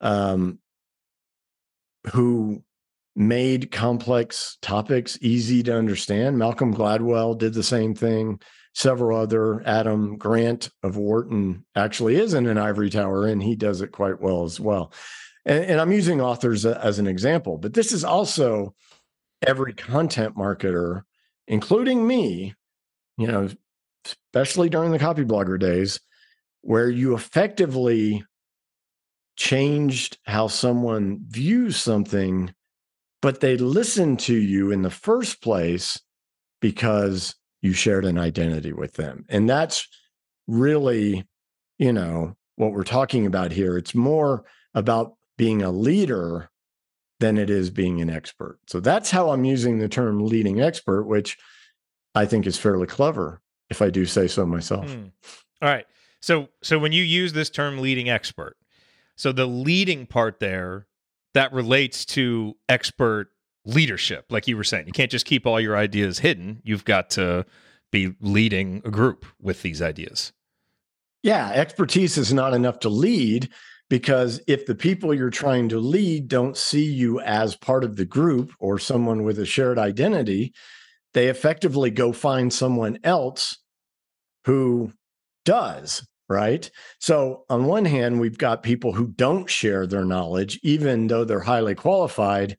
um, 0.00 0.58
who 2.12 2.62
made 3.16 3.70
complex 3.70 4.58
topics 4.60 5.18
easy 5.20 5.62
to 5.62 5.76
understand. 5.76 6.38
Malcolm 6.38 6.74
Gladwell 6.74 7.38
did 7.38 7.54
the 7.54 7.62
same 7.62 7.94
thing. 7.94 8.40
Several 8.74 9.18
other, 9.18 9.62
Adam 9.64 10.16
Grant 10.16 10.70
of 10.82 10.96
Wharton 10.96 11.64
actually 11.76 12.16
is 12.16 12.34
in 12.34 12.46
an 12.46 12.58
ivory 12.58 12.90
tower, 12.90 13.26
and 13.26 13.40
he 13.40 13.54
does 13.54 13.80
it 13.80 13.92
quite 13.92 14.20
well 14.20 14.42
as 14.42 14.58
well. 14.58 14.92
And, 15.44 15.64
and 15.64 15.80
I'm 15.80 15.92
using 15.92 16.20
authors 16.20 16.64
as 16.66 16.98
an 16.98 17.06
example, 17.06 17.58
but 17.58 17.74
this 17.74 17.92
is 17.92 18.04
also 18.04 18.74
every 19.46 19.74
content 19.74 20.36
marketer, 20.36 21.02
including 21.46 22.06
me, 22.06 22.54
you 23.18 23.26
know, 23.26 23.48
especially 24.04 24.68
during 24.68 24.90
the 24.90 24.98
Copyblogger 24.98 25.58
days, 25.58 26.00
where 26.62 26.88
you 26.88 27.14
effectively 27.14 28.24
changed 29.36 30.18
how 30.24 30.46
someone 30.46 31.20
views 31.28 31.76
something 31.76 32.54
but 33.24 33.40
they 33.40 33.56
listened 33.56 34.20
to 34.20 34.34
you 34.34 34.70
in 34.70 34.82
the 34.82 34.90
first 34.90 35.40
place 35.40 35.98
because 36.60 37.34
you 37.62 37.72
shared 37.72 38.04
an 38.04 38.18
identity 38.18 38.74
with 38.74 38.92
them. 38.96 39.24
And 39.30 39.48
that's 39.48 39.88
really, 40.46 41.26
you 41.78 41.90
know, 41.90 42.36
what 42.56 42.72
we're 42.72 42.84
talking 42.84 43.24
about 43.24 43.50
here. 43.50 43.78
It's 43.78 43.94
more 43.94 44.44
about 44.74 45.14
being 45.36 45.62
a 45.62 45.70
leader 45.70 46.50
than 47.20 47.38
it 47.38 47.50
is 47.50 47.70
being 47.70 48.00
an 48.00 48.10
expert. 48.10 48.58
So 48.66 48.80
that's 48.80 49.10
how 49.10 49.30
I'm 49.30 49.44
using 49.44 49.78
the 49.78 49.88
term 49.88 50.26
leading 50.26 50.60
expert, 50.60 51.04
which 51.04 51.38
I 52.14 52.26
think 52.26 52.46
is 52.46 52.58
fairly 52.58 52.86
clever, 52.86 53.40
if 53.70 53.80
I 53.82 53.90
do 53.90 54.06
say 54.06 54.28
so 54.28 54.44
myself. 54.46 54.92
Hmm. 54.92 55.06
All 55.62 55.68
right. 55.68 55.86
So 56.20 56.48
so 56.62 56.78
when 56.78 56.92
you 56.92 57.02
use 57.02 57.32
this 57.32 57.50
term 57.50 57.78
leading 57.78 58.08
expert, 58.08 58.56
so 59.16 59.32
the 59.32 59.46
leading 59.46 60.06
part 60.06 60.40
there 60.40 60.86
that 61.34 61.52
relates 61.52 62.04
to 62.04 62.56
expert 62.68 63.30
leadership, 63.64 64.26
like 64.30 64.46
you 64.46 64.56
were 64.56 64.64
saying. 64.64 64.86
You 64.86 64.92
can't 64.92 65.10
just 65.10 65.26
keep 65.26 65.46
all 65.46 65.60
your 65.60 65.76
ideas 65.76 66.18
hidden. 66.18 66.60
You've 66.64 66.84
got 66.84 67.10
to 67.10 67.46
be 67.90 68.14
leading 68.20 68.82
a 68.84 68.90
group 68.90 69.24
with 69.40 69.62
these 69.62 69.80
ideas. 69.80 70.32
Yeah, 71.22 71.50
expertise 71.50 72.18
is 72.18 72.32
not 72.32 72.52
enough 72.52 72.80
to 72.80 72.88
lead 72.88 73.48
because 73.90 74.40
if 74.46 74.66
the 74.66 74.74
people 74.74 75.14
you're 75.14 75.30
trying 75.30 75.68
to 75.68 75.78
lead 75.78 76.28
don't 76.28 76.56
see 76.56 76.84
you 76.84 77.20
as 77.20 77.56
part 77.56 77.84
of 77.84 77.96
the 77.96 78.04
group 78.04 78.52
or 78.58 78.78
someone 78.78 79.22
with 79.22 79.38
a 79.38 79.46
shared 79.46 79.78
identity, 79.78 80.52
they 81.12 81.28
effectively 81.28 81.90
go 81.90 82.12
find 82.12 82.52
someone 82.52 82.98
else 83.04 83.58
who 84.44 84.92
does 85.44 86.06
right? 86.26 86.70
So, 87.00 87.44
on 87.50 87.66
one 87.66 87.84
hand, 87.84 88.18
we've 88.18 88.38
got 88.38 88.62
people 88.62 88.94
who 88.94 89.08
don't 89.08 89.48
share 89.48 89.86
their 89.86 90.06
knowledge, 90.06 90.58
even 90.62 91.06
though 91.06 91.22
they're 91.22 91.40
highly 91.40 91.74
qualified. 91.74 92.56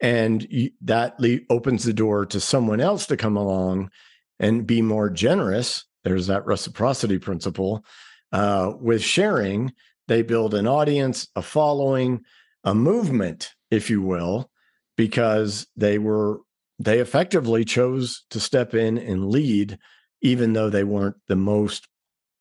and 0.00 0.46
that 0.82 1.16
opens 1.50 1.82
the 1.82 1.92
door 1.92 2.24
to 2.26 2.38
someone 2.38 2.80
else 2.80 3.06
to 3.06 3.16
come 3.16 3.36
along 3.36 3.90
and 4.38 4.64
be 4.64 4.80
more 4.80 5.10
generous 5.10 5.84
there's 6.04 6.26
that 6.28 6.46
reciprocity 6.46 7.18
principle 7.18 7.84
uh, 8.32 8.72
with 8.80 9.02
sharing 9.02 9.72
they 10.10 10.22
build 10.22 10.54
an 10.54 10.66
audience 10.66 11.28
a 11.36 11.42
following 11.42 12.20
a 12.64 12.74
movement 12.74 13.54
if 13.70 13.88
you 13.88 14.02
will 14.02 14.50
because 14.96 15.68
they 15.76 15.98
were 15.98 16.40
they 16.80 16.98
effectively 16.98 17.64
chose 17.64 18.24
to 18.28 18.40
step 18.40 18.74
in 18.74 18.98
and 18.98 19.30
lead 19.30 19.78
even 20.20 20.52
though 20.52 20.68
they 20.68 20.82
weren't 20.82 21.16
the 21.28 21.36
most 21.36 21.86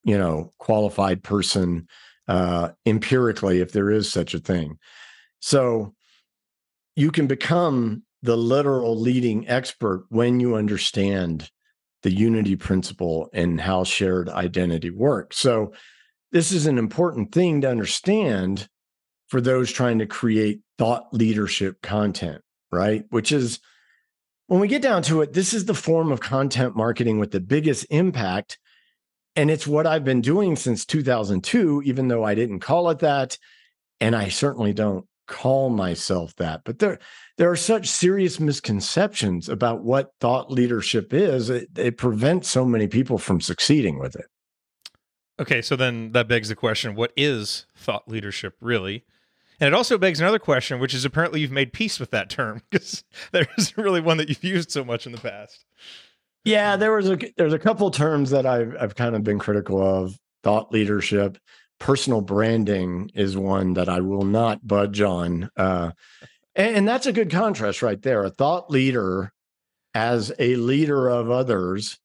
you 0.03 0.17
know 0.17 0.51
qualified 0.57 1.23
person 1.23 1.87
uh, 2.27 2.69
empirically 2.87 3.59
if 3.59 3.71
there 3.71 3.91
is 3.91 4.11
such 4.11 4.33
a 4.33 4.39
thing. 4.39 4.79
So 5.39 5.93
you 6.95 7.11
can 7.11 7.27
become 7.27 8.03
the 8.23 8.35
literal 8.35 8.99
leading 8.99 9.47
expert 9.47 10.05
when 10.09 10.39
you 10.39 10.55
understand 10.55 11.51
the 12.01 12.11
unity 12.11 12.55
principle 12.55 13.29
and 13.31 13.61
how 13.61 13.83
shared 13.83 14.27
identity 14.27 14.89
works. 14.89 15.37
So 15.37 15.71
this 16.31 16.51
is 16.51 16.65
an 16.65 16.77
important 16.77 17.31
thing 17.31 17.61
to 17.61 17.69
understand 17.69 18.67
for 19.27 19.41
those 19.41 19.71
trying 19.71 19.99
to 19.99 20.05
create 20.05 20.61
thought 20.77 21.13
leadership 21.13 21.81
content 21.81 22.41
right 22.71 23.05
which 23.09 23.31
is 23.31 23.59
when 24.49 24.59
we 24.59 24.67
get 24.67 24.81
down 24.81 25.03
to 25.03 25.21
it, 25.21 25.33
this 25.33 25.53
is 25.53 25.65
the 25.65 25.75
form 25.75 26.11
of 26.11 26.21
content 26.21 26.75
marketing 26.75 27.19
with 27.19 27.29
the 27.29 27.39
biggest 27.39 27.85
impact. 27.91 28.57
And 29.35 29.51
it's 29.51 29.67
what 29.67 29.85
I've 29.85 30.03
been 30.03 30.21
doing 30.21 30.55
since 30.55 30.87
2002, 30.87 31.83
even 31.85 32.07
though 32.07 32.23
I 32.23 32.33
didn't 32.33 32.61
call 32.61 32.89
it 32.89 32.97
that. 32.99 33.37
And 34.01 34.15
I 34.15 34.29
certainly 34.29 34.73
don't 34.73 35.05
call 35.27 35.69
myself 35.69 36.35
that. 36.37 36.61
But 36.65 36.79
there, 36.79 36.97
there 37.37 37.51
are 37.51 37.55
such 37.55 37.87
serious 37.87 38.39
misconceptions 38.39 39.49
about 39.49 39.83
what 39.83 40.13
thought 40.19 40.51
leadership 40.51 41.13
is. 41.13 41.51
It, 41.51 41.67
it 41.77 41.97
prevents 41.97 42.49
so 42.49 42.65
many 42.65 42.87
people 42.87 43.19
from 43.19 43.41
succeeding 43.41 43.99
with 43.99 44.15
it. 44.15 44.25
Okay, 45.39 45.61
so 45.61 45.75
then 45.75 46.11
that 46.11 46.27
begs 46.27 46.49
the 46.49 46.55
question 46.55 46.95
what 46.95 47.13
is 47.15 47.65
thought 47.75 48.07
leadership 48.07 48.55
really? 48.59 49.05
And 49.59 49.67
it 49.67 49.73
also 49.73 49.97
begs 49.97 50.21
another 50.21 50.39
question, 50.39 50.79
which 50.79 50.93
is 50.93 51.03
apparently 51.03 51.41
you've 51.41 51.51
made 51.51 51.73
peace 51.73 51.99
with 51.99 52.11
that 52.11 52.29
term 52.29 52.61
because 52.69 53.03
there 53.31 53.47
isn't 53.57 53.77
really 53.77 54.01
one 54.01 54.17
that 54.17 54.29
you've 54.29 54.43
used 54.43 54.71
so 54.71 54.83
much 54.83 55.05
in 55.05 55.11
the 55.11 55.17
past. 55.17 55.65
Yeah, 56.45 56.77
there 56.77 56.93
was 56.93 57.09
a 57.09 57.17
there's 57.37 57.53
a 57.53 57.59
couple 57.59 57.91
terms 57.91 58.29
that 58.29 58.45
I've 58.45 58.75
I've 58.79 58.95
kind 58.95 59.15
of 59.15 59.23
been 59.23 59.39
critical 59.39 59.81
of. 59.81 60.17
Thought 60.41 60.71
leadership, 60.71 61.37
personal 61.79 62.21
branding 62.21 63.11
is 63.13 63.35
one 63.35 63.73
that 63.73 63.89
I 63.89 63.99
will 63.99 64.23
not 64.23 64.65
budge 64.65 65.01
on. 65.01 65.49
Uh, 65.57 65.91
and, 66.55 66.77
and 66.77 66.87
that's 66.87 67.07
a 67.07 67.11
good 67.11 67.29
contrast 67.29 67.81
right 67.81 68.01
there. 68.01 68.23
A 68.23 68.29
thought 68.29 68.71
leader 68.71 69.33
as 69.93 70.31
a 70.39 70.55
leader 70.55 71.09
of 71.09 71.29
others, 71.29 71.99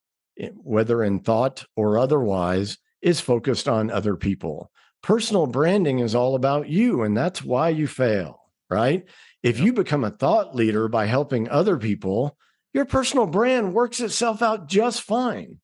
whether 0.54 1.04
in 1.04 1.20
thought 1.20 1.64
or 1.76 1.96
otherwise, 1.96 2.78
is 3.04 3.20
focused 3.20 3.68
on 3.68 3.90
other 3.90 4.16
people. 4.16 4.70
Personal 5.02 5.46
branding 5.46 5.98
is 6.00 6.14
all 6.14 6.34
about 6.34 6.68
you 6.68 7.02
and 7.02 7.16
that's 7.16 7.44
why 7.44 7.68
you 7.68 7.86
fail 7.86 8.40
right? 8.70 9.04
If 9.42 9.60
you 9.60 9.72
become 9.72 10.04
a 10.04 10.10
thought 10.10 10.54
leader 10.56 10.88
by 10.88 11.06
helping 11.06 11.48
other 11.48 11.76
people 11.76 12.36
your 12.72 12.86
personal 12.86 13.26
brand 13.26 13.72
works 13.72 14.00
itself 14.00 14.42
out 14.42 14.68
just 14.68 15.02
fine. 15.02 15.58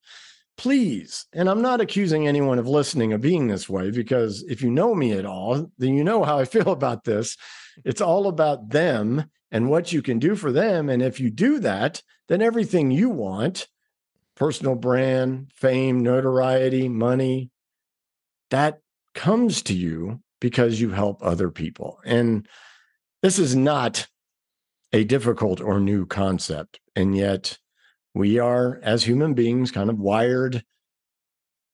Please 0.57 1.26
and 1.33 1.48
i'm 1.48 1.62
not 1.62 1.81
accusing 1.81 2.29
anyone 2.29 2.59
of 2.59 2.68
listening 2.68 3.14
of 3.14 3.22
being 3.22 3.48
this 3.48 3.68
way 3.68 3.90
because 3.90 4.42
if 4.42 4.61
you 4.62 4.70
know 4.70 4.94
me 4.94 5.12
at 5.12 5.24
all 5.24 5.72
then 5.79 5.94
you 5.94 6.05
know 6.05 6.22
how 6.22 6.38
i 6.38 6.44
feel 6.55 6.70
about 6.70 7.05
this. 7.05 7.37
It's 7.85 8.03
all 8.03 8.29
about 8.29 8.68
them 8.68 9.24
and 9.50 9.70
what 9.70 9.92
you 9.92 10.03
can 10.03 10.18
do 10.18 10.37
for 10.37 10.53
them 10.53 10.90
and 10.90 11.03
if 11.03 11.18
you 11.18 11.31
do 11.31 11.59
that 11.61 12.03
then 12.29 12.42
everything 12.42 12.90
you 12.90 13.09
want 13.09 13.66
personal 14.40 14.74
brand 14.74 15.53
fame 15.55 16.00
notoriety 16.00 16.88
money 16.88 17.50
that 18.50 18.79
comes 19.14 19.61
to 19.61 19.74
you 19.74 20.18
because 20.40 20.81
you 20.81 20.88
help 20.90 21.22
other 21.22 21.50
people. 21.50 22.00
And 22.07 22.48
this 23.22 23.38
is 23.38 23.55
not 23.55 24.07
a 24.94 25.05
difficult 25.05 25.61
or 25.61 25.79
new 25.79 26.07
concept. 26.07 26.81
And 26.96 27.14
yet, 27.14 27.59
we 28.14 28.38
are, 28.38 28.81
as 28.83 29.05
human 29.05 29.35
beings, 29.35 29.70
kind 29.70 29.90
of 29.90 29.98
wired 29.98 30.64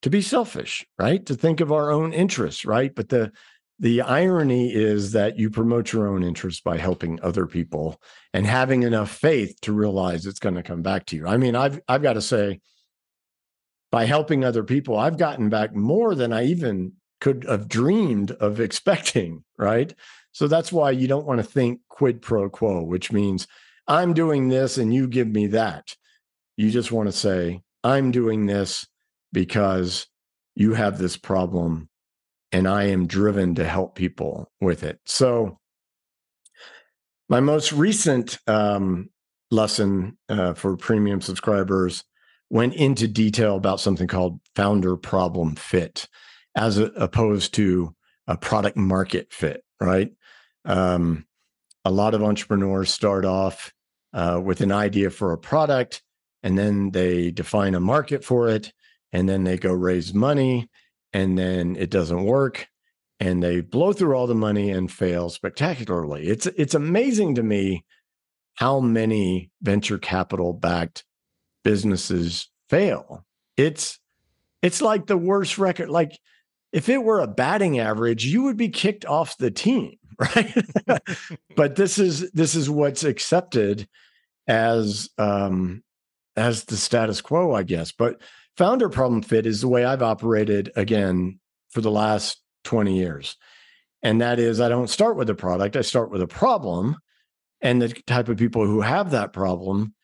to 0.03 0.11
be 0.11 0.21
selfish, 0.21 0.85
right? 0.99 1.25
To 1.27 1.37
think 1.37 1.61
of 1.61 1.71
our 1.71 1.93
own 1.93 2.13
interests, 2.13 2.65
right? 2.65 2.93
But 2.93 3.11
the 3.11 3.31
the 3.79 4.01
irony 4.01 4.73
is 4.73 5.13
that 5.13 5.39
you 5.39 5.51
promote 5.51 5.93
your 5.93 6.09
own 6.09 6.23
interests 6.23 6.61
by 6.63 6.79
helping 6.79 7.21
other 7.23 7.47
people 7.47 8.01
and 8.33 8.47
having 8.47 8.83
enough 8.83 9.11
faith 9.11 9.61
to 9.63 9.73
realize 9.73 10.25
it's 10.25 10.39
going 10.39 10.55
to 10.55 10.63
come 10.63 10.83
back 10.83 11.05
to 11.07 11.17
you. 11.17 11.27
I 11.27 11.37
mean, 11.37 11.55
I've 11.55 11.81
I've 11.87 12.03
got 12.03 12.15
to 12.15 12.23
say, 12.23 12.61
by 13.93 14.07
helping 14.07 14.45
other 14.45 14.65
people, 14.65 14.97
I've 14.97 15.19
gotten 15.19 15.51
back 15.51 15.75
more 15.75 16.15
than 16.15 16.33
I 16.33 16.47
even 16.47 16.93
could 17.21 17.45
have 17.49 17.69
dreamed 17.69 18.31
of 18.33 18.61
expecting, 18.69 19.45
right? 19.59 19.95
So 20.33 20.49
that's 20.49 20.73
why 20.73 20.91
you 20.91 21.07
don't 21.07 21.27
want 21.27 21.39
to 21.39 21.47
think 21.47 21.81
quid 21.89 22.23
pro 22.23 22.49
quo, 22.49 22.83
which 22.83 23.13
means 23.13 23.47
I'm 23.89 24.15
doing 24.15 24.49
this 24.49 24.79
and 24.79 24.93
you 24.93 25.07
give 25.07 25.29
me 25.29 25.49
that. 25.49 25.97
You 26.57 26.71
just 26.71 26.93
want 26.93 27.09
to 27.09 27.13
say, 27.13 27.63
I'm 27.85 28.11
doing 28.11 28.47
this 28.47 28.87
because 29.33 30.07
you 30.55 30.75
have 30.75 30.99
this 30.99 31.17
problem 31.17 31.89
and 32.57 32.67
I 32.67 32.85
am 32.85 33.07
driven 33.07 33.55
to 33.57 33.67
help 33.67 33.95
people 33.95 34.51
with 34.63 34.83
it. 34.83 34.99
So, 35.05 35.59
my 37.29 37.41
most 37.41 37.71
recent 37.71 38.39
um, 38.47 39.11
lesson 39.51 40.17
uh, 40.31 40.55
for 40.55 40.75
premium 40.79 41.21
subscribers 41.21 42.03
went 42.49 42.73
into 42.73 43.09
detail 43.09 43.57
about 43.57 43.81
something 43.81 44.09
called 44.09 44.41
founder 44.55 44.97
problem 44.97 45.55
fit 45.55 46.09
as 46.55 46.79
opposed 46.79 47.53
to 47.55 47.95
a 48.27 48.39
product 48.39 48.79
market 48.79 49.35
fit, 49.35 49.63
right? 49.79 50.13
Um, 50.65 51.27
a 51.85 51.91
lot 51.91 52.15
of 52.15 52.23
entrepreneurs 52.23 52.91
start 52.91 53.27
off 53.27 53.75
uh, 54.15 54.41
with 54.43 54.63
an 54.63 54.73
idea 54.73 55.11
for 55.11 55.33
a 55.33 55.39
product 55.39 56.03
and 56.43 56.57
then 56.57 56.91
they 56.93 57.31
define 57.33 57.75
a 57.75 57.81
market 57.81 58.25
for 58.25 58.49
it 58.49 58.73
and 59.13 59.29
then 59.29 59.45
they 59.45 59.59
go 59.59 59.75
raise 59.75 60.15
money 60.15 60.71
and 61.17 61.39
then 61.39 61.77
it 61.77 61.89
doesn't 61.89 62.25
work 62.25 62.69
and 63.21 63.43
they 63.43 63.63
blow 63.63 63.95
through 63.95 64.15
all 64.15 64.27
the 64.27 64.35
money 64.35 64.71
and 64.71 64.93
fail 64.93 65.31
spectacularly. 65.31 66.27
It's 66.27 66.45
it's 66.45 66.75
amazing 66.75 67.37
to 67.37 67.43
me 67.43 67.87
how 68.57 68.81
many 68.81 69.51
venture 69.63 69.97
capital 69.97 70.53
backed 70.53 71.05
businesses 71.65 72.51
fail. 72.69 73.25
It's 73.57 73.99
it's 74.61 74.83
like 74.83 75.07
the 75.07 75.17
worst 75.17 75.57
record 75.57 75.89
like 75.89 76.13
if 76.71 76.91
it 76.91 77.03
were 77.03 77.21
a 77.21 77.27
batting 77.27 77.79
average, 77.79 78.27
you 78.27 78.43
would 78.43 78.59
be 78.59 78.69
kicked 78.69 79.07
off 79.07 79.39
the 79.39 79.51
team, 79.51 79.97
right? 80.19 80.55
but 81.57 81.77
this 81.77 81.99
is 81.99 82.31
this 82.33 82.55
is 82.55 82.69
what's 82.69 83.05
accepted 83.05 83.89
as 84.47 85.09
um 85.17 85.83
as 86.37 86.65
the 86.65 86.77
status 86.77 87.23
quo, 87.23 87.55
I 87.55 87.63
guess. 87.63 87.91
But 87.91 88.21
founder 88.57 88.89
problem 88.89 89.23
fit 89.23 89.47
is 89.47 89.61
the 89.61 89.69
way 89.69 89.85
I've 89.85 90.03
operated 90.03 90.71
again 90.77 91.41
for 91.71 91.81
the 91.81 91.91
last 91.91 92.41
20 92.65 92.97
years. 92.97 93.37
And 94.03 94.21
that 94.21 94.39
is 94.39 94.61
I 94.61 94.69
don't 94.69 94.91
start 94.91 95.17
with 95.17 95.31
a 95.31 95.35
product, 95.35 95.77
I 95.77 95.83
start 95.83 96.11
with 96.11 96.23
a 96.23 96.27
problem 96.27 96.97
and 97.61 97.81
the 97.81 97.89
type 98.07 98.29
of 98.29 98.37
people 98.37 98.67
who 98.67 98.81
have 98.81 99.11
that 99.11 99.33
problem 99.33 99.95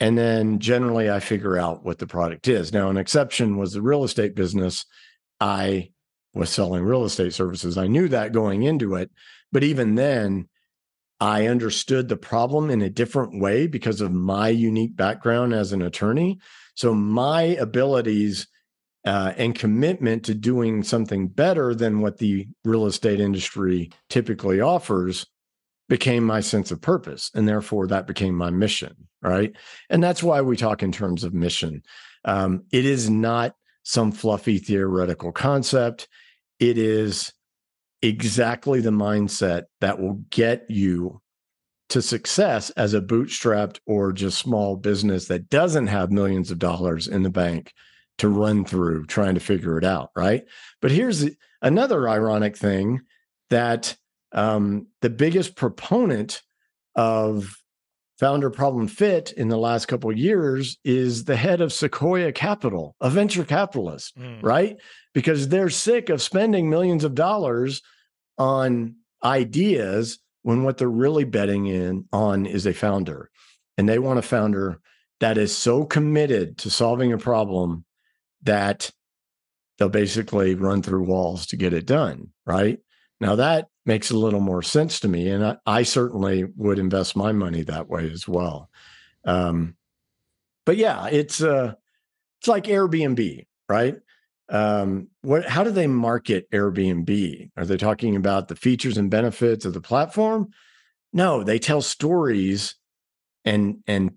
and 0.00 0.18
then 0.18 0.58
generally 0.58 1.10
I 1.10 1.20
figure 1.20 1.56
out 1.56 1.84
what 1.84 1.98
the 1.98 2.06
product 2.06 2.48
is. 2.48 2.72
Now, 2.72 2.90
an 2.90 2.96
exception 2.96 3.56
was 3.56 3.72
the 3.72 3.82
real 3.82 4.04
estate 4.04 4.34
business. 4.34 4.84
I 5.40 5.90
was 6.34 6.50
selling 6.50 6.82
real 6.82 7.04
estate 7.04 7.32
services. 7.32 7.78
I 7.78 7.86
knew 7.86 8.08
that 8.08 8.32
going 8.32 8.64
into 8.64 8.96
it. 8.96 9.10
But 9.52 9.62
even 9.62 9.94
then, 9.94 10.48
I 11.20 11.46
understood 11.46 12.08
the 12.08 12.16
problem 12.16 12.70
in 12.70 12.82
a 12.82 12.90
different 12.90 13.40
way 13.40 13.68
because 13.68 14.00
of 14.00 14.12
my 14.12 14.48
unique 14.48 14.96
background 14.96 15.54
as 15.54 15.72
an 15.72 15.80
attorney. 15.80 16.38
So 16.74 16.94
my 16.94 17.42
abilities 17.42 18.46
uh, 19.04 19.32
and 19.36 19.54
commitment 19.54 20.24
to 20.24 20.34
doing 20.34 20.82
something 20.82 21.28
better 21.28 21.74
than 21.74 22.00
what 22.00 22.18
the 22.18 22.48
real 22.64 22.86
estate 22.86 23.20
industry 23.20 23.90
typically 24.08 24.60
offers 24.60 25.26
became 25.88 26.24
my 26.24 26.40
sense 26.40 26.70
of 26.70 26.80
purpose. 26.80 27.30
And 27.34 27.46
therefore, 27.46 27.86
that 27.88 28.06
became 28.06 28.34
my 28.34 28.50
mission. 28.50 28.94
Right. 29.22 29.52
And 29.90 30.02
that's 30.02 30.22
why 30.22 30.40
we 30.42 30.56
talk 30.56 30.82
in 30.82 30.92
terms 30.92 31.24
of 31.24 31.32
mission. 31.32 31.82
Um, 32.24 32.64
it 32.72 32.84
is 32.84 33.08
not 33.08 33.54
some 33.82 34.12
fluffy 34.12 34.58
theoretical 34.58 35.32
concept 35.32 36.08
it 36.60 36.78
is 36.78 37.32
exactly 38.02 38.80
the 38.80 38.90
mindset 38.90 39.64
that 39.80 40.00
will 40.00 40.20
get 40.30 40.64
you 40.68 41.20
to 41.90 42.02
success 42.02 42.70
as 42.70 42.94
a 42.94 43.00
bootstrapped 43.00 43.78
or 43.86 44.12
just 44.12 44.38
small 44.38 44.76
business 44.76 45.26
that 45.28 45.48
doesn't 45.50 45.88
have 45.88 46.10
millions 46.10 46.50
of 46.50 46.58
dollars 46.58 47.06
in 47.06 47.22
the 47.22 47.30
bank 47.30 47.72
to 48.18 48.28
run 48.28 48.64
through 48.64 49.06
trying 49.06 49.34
to 49.34 49.40
figure 49.40 49.78
it 49.78 49.84
out. 49.84 50.10
Right. 50.16 50.44
But 50.80 50.90
here's 50.90 51.24
another 51.60 52.08
ironic 52.08 52.56
thing 52.56 53.00
that 53.50 53.96
um, 54.32 54.88
the 55.02 55.10
biggest 55.10 55.56
proponent 55.56 56.42
of 56.96 57.56
founder 58.18 58.50
problem 58.50 58.86
fit 58.86 59.32
in 59.32 59.48
the 59.48 59.58
last 59.58 59.86
couple 59.86 60.10
of 60.10 60.16
years 60.16 60.78
is 60.84 61.24
the 61.24 61.36
head 61.36 61.60
of 61.60 61.72
Sequoia 61.72 62.32
Capital, 62.32 62.94
a 63.00 63.10
venture 63.10 63.44
capitalist, 63.44 64.16
mm. 64.16 64.42
right? 64.42 64.76
Because 65.12 65.48
they're 65.48 65.70
sick 65.70 66.08
of 66.08 66.22
spending 66.22 66.70
millions 66.70 67.04
of 67.04 67.14
dollars 67.14 67.82
on 68.38 68.96
ideas 69.24 70.18
when 70.44 70.62
what 70.62 70.78
they're 70.78 70.88
really 70.88 71.24
betting 71.24 71.66
in 71.66 72.06
on 72.12 72.46
is 72.46 72.66
a 72.66 72.72
founder. 72.74 73.30
And 73.76 73.88
they 73.88 73.98
want 73.98 74.18
a 74.18 74.22
founder 74.22 74.78
that 75.20 75.38
is 75.38 75.56
so 75.56 75.84
committed 75.84 76.58
to 76.58 76.70
solving 76.70 77.12
a 77.12 77.18
problem 77.18 77.84
that 78.42 78.90
they'll 79.78 79.88
basically 79.88 80.54
run 80.54 80.82
through 80.82 81.04
walls 81.04 81.46
to 81.46 81.56
get 81.56 81.72
it 81.72 81.86
done, 81.86 82.28
right? 82.46 82.78
Now 83.20 83.36
that 83.36 83.68
makes 83.86 84.10
a 84.10 84.18
little 84.18 84.40
more 84.40 84.62
sense 84.62 85.00
to 85.00 85.08
me, 85.08 85.30
and 85.30 85.44
I, 85.44 85.56
I 85.66 85.82
certainly 85.82 86.44
would 86.56 86.78
invest 86.78 87.16
my 87.16 87.32
money 87.32 87.62
that 87.62 87.88
way 87.88 88.10
as 88.10 88.28
well. 88.28 88.68
Um, 89.24 89.76
but 90.66 90.76
yeah, 90.76 91.06
it's 91.06 91.42
uh, 91.42 91.72
it's 92.40 92.48
like 92.48 92.64
Airbnb, 92.64 93.46
right? 93.68 93.96
Um, 94.48 95.08
what? 95.22 95.46
How 95.48 95.64
do 95.64 95.70
they 95.70 95.86
market 95.86 96.50
Airbnb? 96.50 97.50
Are 97.56 97.64
they 97.64 97.76
talking 97.76 98.16
about 98.16 98.48
the 98.48 98.56
features 98.56 98.98
and 98.98 99.10
benefits 99.10 99.64
of 99.64 99.72
the 99.72 99.80
platform? 99.80 100.50
No, 101.12 101.42
they 101.42 101.58
tell 101.58 101.80
stories 101.80 102.74
and 103.44 103.78
and 103.86 104.12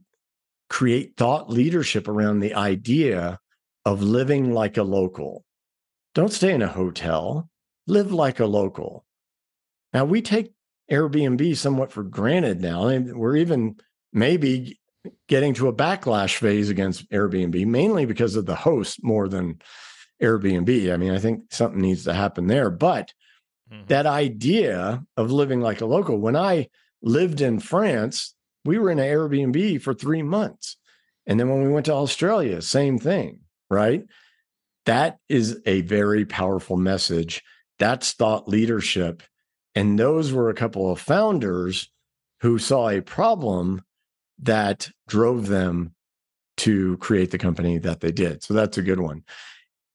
create 0.70 1.16
thought 1.16 1.50
leadership 1.50 2.08
around 2.08 2.40
the 2.40 2.56
idea 2.56 3.40
of 3.86 4.02
living 4.02 4.54
like 4.54 4.78
a 4.78 4.84
local. 4.84 5.46
Don't 6.14 6.34
stay 6.34 6.54
in 6.54 6.62
a 6.62 6.68
hotel 6.68 7.50
live 7.88 8.12
like 8.12 8.40
a 8.40 8.46
local. 8.46 9.06
Now, 9.94 10.06
we 10.06 10.22
take 10.22 10.54
Airbnb 10.92 11.56
somewhat 11.58 11.92
for 11.92 12.04
granted 12.04 12.62
now. 12.62 12.88
And 12.88 13.18
we're 13.18 13.38
even 13.38 13.78
maybe 14.14 14.80
getting 15.28 15.54
to 15.56 15.68
a 15.68 15.74
backlash 15.74 16.38
phase 16.38 16.70
against 16.70 17.10
Airbnb, 17.12 17.66
mainly 17.66 18.06
because 18.06 18.36
of 18.36 18.46
the 18.46 18.56
host 18.56 19.04
more 19.04 19.28
than 19.28 19.62
Airbnb. 20.22 20.94
I 20.94 20.98
mean, 20.98 21.12
I 21.12 21.20
think 21.20 21.52
something 21.52 21.82
needs 21.82 22.04
to 22.06 22.14
happen 22.14 22.48
there. 22.48 22.70
But 22.70 23.14
mm-hmm. 23.72 23.86
that 23.88 24.06
idea 24.06 25.04
of 25.16 25.32
living 25.32 25.62
like 25.62 25.82
a 25.82 25.86
local, 25.86 26.18
when 26.18 26.36
I 26.36 26.70
lived 27.02 27.42
in 27.42 27.60
France, 27.60 28.34
we 28.66 28.78
were 28.78 28.92
in 28.92 29.00
an 29.00 29.06
Airbnb 29.06 29.82
for 29.82 29.94
three 29.94 30.24
months. 30.24 30.78
And 31.26 31.40
then 31.40 31.50
when 31.50 31.64
we 31.64 31.70
went 31.70 31.86
to 31.88 31.94
Australia, 31.94 32.62
same 32.62 32.98
thing, 32.98 33.42
right? 33.70 34.04
That 34.86 35.20
is 35.28 35.60
a 35.66 35.82
very 35.82 36.26
powerful 36.26 36.78
message 36.78 37.44
that's 37.80 38.14
thought 38.14 38.48
leadership. 38.48 39.24
And 39.76 40.00
those 40.00 40.34
were 40.34 40.50
a 40.50 40.56
couple 40.56 40.92
of 40.92 41.00
founders 41.00 41.90
who 42.42 42.58
saw 42.58 42.90
a 42.90 43.02
problem 43.02 43.84
that 44.40 44.90
drove 45.08 45.48
them 45.48 45.94
to 46.58 46.98
create 46.98 47.32
the 47.32 47.38
company 47.38 47.78
that 47.78 48.00
they 48.00 48.12
did. 48.12 48.44
So 48.44 48.54
that's 48.54 48.78
a 48.78 48.84
good 48.84 49.00
one. 49.00 49.24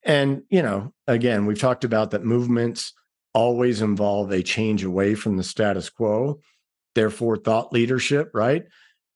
And, 0.05 0.43
you 0.51 0.63
know, 0.63 0.93
again, 1.07 1.47
we've 1.47 1.61
talked 1.61 1.85
about 1.85 2.11
that 2.11 2.25
movements 2.25 2.93
always 3.35 3.81
involve 3.81 4.31
a 4.31 4.43
change 4.43 4.85
away 4.85 5.15
from 5.15 5.37
the 5.37 5.43
status 5.43 5.89
quo, 5.89 6.41
therefore, 6.95 7.37
thought 7.37 7.73
leadership, 7.73 8.31
right? 8.35 8.65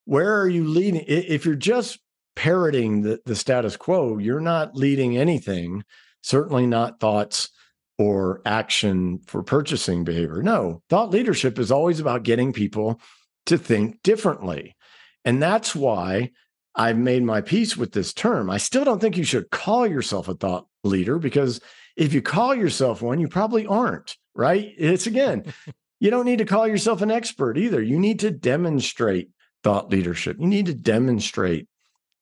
Where 0.05 0.41
are 0.41 0.49
you 0.49 0.65
leading? 0.65 1.05
If 1.07 1.45
you're 1.45 1.55
just 1.55 1.99
parroting 2.35 3.03
the, 3.03 3.21
the 3.27 3.35
status 3.35 3.77
quo, 3.77 4.19
you're 4.19 4.41
not 4.41 4.77
leading 4.77 5.17
anything, 5.17 5.83
certainly 6.23 6.67
not 6.67 7.01
thoughts 7.01 7.51
or 7.99 8.43
action 8.45 9.21
for 9.27 9.43
purchasing 9.43 10.05
behavior. 10.05 10.43
No, 10.43 10.83
thought 10.89 11.11
leadership 11.11 11.59
is 11.59 11.73
always 11.73 11.99
about 11.99 12.23
getting 12.23 12.53
people 12.53 13.01
to 13.47 13.57
think 13.59 14.03
differently. 14.03 14.77
And 15.25 15.43
that's 15.43 15.75
why 15.75 16.31
I've 16.77 16.99
made 16.99 17.23
my 17.23 17.41
peace 17.41 17.77
with 17.77 17.93
this 17.93 18.13
term. 18.13 18.51
I 18.51 18.59
still 18.59 18.85
don't 18.85 19.01
think 19.01 19.17
you 19.17 19.25
should 19.25 19.51
call 19.51 19.87
yourself 19.87 20.29
a 20.29 20.35
thought 20.35 20.67
leader 20.85 21.19
because 21.19 21.61
if 21.97 22.13
you 22.13 22.21
call 22.21 22.55
yourself 22.55 23.01
one, 23.01 23.19
you 23.19 23.29
probably 23.29 23.67
aren't, 23.67 24.17
right? 24.35 24.73
It's 24.77 25.07
again, 25.07 25.53
you 26.01 26.11
don't 26.11 26.27
need 26.27 26.39
to 26.39 26.45
call 26.45 26.69
yourself 26.69 27.01
an 27.01 27.11
expert 27.11 27.57
either. 27.57 27.83
You 27.83 27.99
need 27.99 28.21
to 28.21 28.31
demonstrate 28.31 29.31
thought 29.65 29.91
leadership, 29.91 30.37
you 30.39 30.47
need 30.47 30.67
to 30.67 30.75
demonstrate 30.75 31.67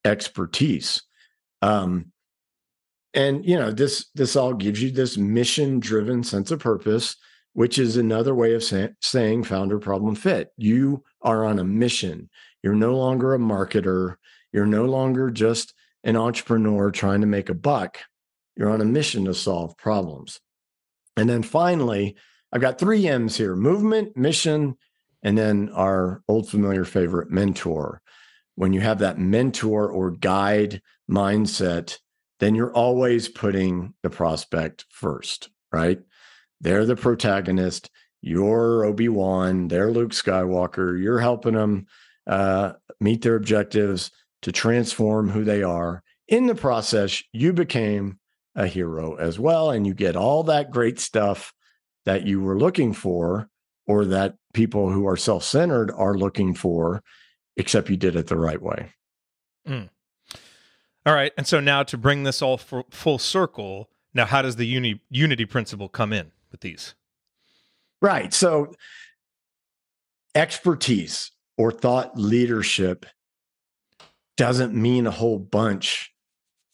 expertise. 0.04 1.02
Um, 1.60 2.12
and 3.14 3.46
you 3.46 3.56
know 3.56 3.70
this 3.70 4.06
this 4.14 4.36
all 4.36 4.52
gives 4.52 4.82
you 4.82 4.90
this 4.90 5.16
mission 5.16 5.80
driven 5.80 6.22
sense 6.22 6.50
of 6.50 6.58
purpose 6.58 7.16
which 7.52 7.78
is 7.78 7.96
another 7.96 8.34
way 8.34 8.54
of 8.54 8.64
say, 8.64 8.88
saying 9.00 9.44
founder 9.44 9.78
problem 9.78 10.14
fit 10.14 10.50
you 10.56 11.02
are 11.22 11.44
on 11.44 11.58
a 11.58 11.64
mission 11.64 12.28
you're 12.62 12.74
no 12.74 12.96
longer 12.96 13.34
a 13.34 13.38
marketer 13.38 14.16
you're 14.54 14.64
no 14.64 14.86
longer 14.86 15.30
just 15.30 15.74
an 16.04 16.16
entrepreneur 16.16 16.90
trying 16.90 17.20
to 17.20 17.26
make 17.26 17.50
a 17.50 17.54
buck 17.54 17.98
you're 18.56 18.70
on 18.70 18.80
a 18.80 18.86
mission 18.86 19.26
to 19.26 19.34
solve 19.34 19.76
problems 19.76 20.40
and 21.18 21.28
then 21.28 21.42
finally 21.42 22.16
i've 22.52 22.62
got 22.62 22.78
three 22.78 23.06
m's 23.06 23.36
here 23.36 23.54
movement 23.54 24.16
mission 24.16 24.74
and 25.22 25.36
then 25.36 25.68
our 25.74 26.22
old 26.28 26.48
familiar 26.48 26.84
favorite 26.84 27.30
mentor 27.30 28.00
when 28.54 28.72
you 28.72 28.80
have 28.80 29.00
that 29.00 29.18
mentor 29.18 29.88
or 29.90 30.10
guide 30.10 30.80
mindset 31.10 31.98
then 32.40 32.54
you're 32.54 32.72
always 32.72 33.28
putting 33.28 33.94
the 34.02 34.10
prospect 34.10 34.84
first, 34.90 35.50
right? 35.72 36.00
They're 36.60 36.86
the 36.86 36.96
protagonist. 36.96 37.90
You're 38.20 38.84
Obi 38.84 39.08
Wan. 39.08 39.68
They're 39.68 39.90
Luke 39.90 40.12
Skywalker. 40.12 41.00
You're 41.00 41.20
helping 41.20 41.54
them 41.54 41.86
uh, 42.26 42.72
meet 43.00 43.22
their 43.22 43.36
objectives 43.36 44.10
to 44.44 44.52
transform 44.52 45.30
who 45.30 45.42
they 45.42 45.62
are. 45.62 46.02
In 46.28 46.46
the 46.46 46.54
process, 46.54 47.22
you 47.32 47.54
became 47.54 48.18
a 48.54 48.66
hero 48.66 49.14
as 49.14 49.38
well, 49.38 49.70
and 49.70 49.86
you 49.86 49.94
get 49.94 50.16
all 50.16 50.42
that 50.44 50.70
great 50.70 51.00
stuff 51.00 51.54
that 52.04 52.26
you 52.26 52.42
were 52.42 52.58
looking 52.58 52.92
for, 52.92 53.48
or 53.86 54.04
that 54.04 54.36
people 54.52 54.90
who 54.90 55.06
are 55.08 55.16
self 55.16 55.44
centered 55.44 55.90
are 55.90 56.14
looking 56.14 56.54
for, 56.54 57.02
except 57.56 57.88
you 57.88 57.96
did 57.96 58.16
it 58.16 58.26
the 58.26 58.36
right 58.36 58.60
way. 58.60 58.90
Mm. 59.66 59.88
All 61.06 61.14
right. 61.14 61.32
And 61.38 61.46
so 61.46 61.58
now 61.58 61.82
to 61.82 61.96
bring 61.96 62.24
this 62.24 62.42
all 62.42 62.58
full 62.58 63.18
circle, 63.18 63.88
now 64.12 64.26
how 64.26 64.42
does 64.42 64.56
the 64.56 64.66
uni- 64.66 65.00
unity 65.08 65.46
principle 65.46 65.88
come 65.88 66.12
in 66.12 66.32
with 66.50 66.60
these? 66.60 66.94
Right. 68.02 68.34
So 68.34 68.74
expertise 70.34 71.30
or 71.56 71.72
thought 71.72 72.18
leadership 72.18 73.06
doesn't 74.36 74.74
mean 74.74 75.06
a 75.06 75.12
whole 75.12 75.38
bunch 75.38 76.12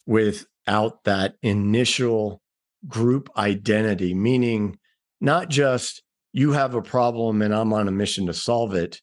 without 0.06 1.04
that 1.04 1.34
initial 1.42 2.42
group 2.88 3.28
identity, 3.36 4.14
meaning 4.14 4.78
not 5.20 5.48
just 5.48 6.02
you 6.32 6.52
have 6.52 6.74
a 6.74 6.82
problem 6.82 7.42
and 7.42 7.54
I'm 7.54 7.72
on 7.72 7.88
a 7.88 7.92
mission 7.92 8.26
to 8.26 8.32
solve 8.32 8.74
it. 8.74 9.00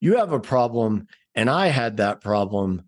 You 0.00 0.16
have 0.16 0.32
a 0.32 0.40
problem 0.40 1.06
and 1.34 1.48
I 1.48 1.68
had 1.68 1.98
that 1.98 2.20
problem 2.20 2.82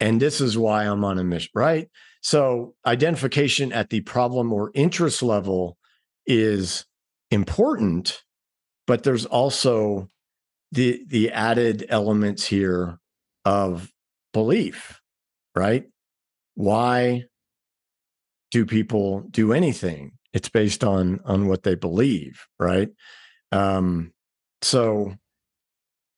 and 0.00 0.20
this 0.20 0.40
is 0.40 0.58
why 0.58 0.84
I'm 0.84 1.04
on 1.04 1.18
a 1.18 1.24
mission, 1.24 1.50
right? 1.54 1.88
So, 2.22 2.74
identification 2.84 3.72
at 3.72 3.90
the 3.90 4.00
problem 4.00 4.52
or 4.52 4.72
interest 4.74 5.22
level 5.22 5.78
is 6.26 6.86
important, 7.30 8.22
but 8.86 9.04
there's 9.04 9.26
also 9.26 10.08
the 10.72 11.04
the 11.06 11.30
added 11.30 11.86
elements 11.88 12.44
here 12.46 12.98
of 13.44 13.91
belief, 14.32 15.00
right? 15.54 15.84
Why 16.54 17.24
do 18.50 18.66
people 18.66 19.22
do 19.30 19.52
anything? 19.52 20.12
It's 20.32 20.48
based 20.48 20.84
on 20.84 21.20
on 21.24 21.46
what 21.48 21.62
they 21.62 21.74
believe, 21.74 22.46
right? 22.58 22.90
Um, 23.50 24.12
so 24.62 25.14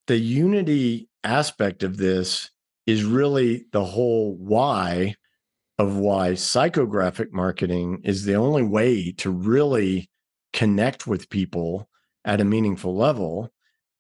the 0.07 0.19
unity 0.19 1.09
aspect 1.23 1.83
of 1.83 1.97
this 1.97 2.51
is 2.87 3.05
really 3.05 3.65
the 3.73 3.85
whole 3.85 4.37
why 4.37 5.15
of 5.79 5.97
why 5.97 6.33
psychographic 6.33 7.33
marketing 7.33 8.01
is 8.05 8.25
the 8.25 8.35
only 8.35 8.63
way 8.63 9.11
to 9.13 9.31
really 9.31 10.09
connect 10.53 11.07
with 11.07 11.31
people 11.31 11.89
at 12.25 12.41
a 12.41 12.45
meaningful 12.45 12.95
level 12.97 13.51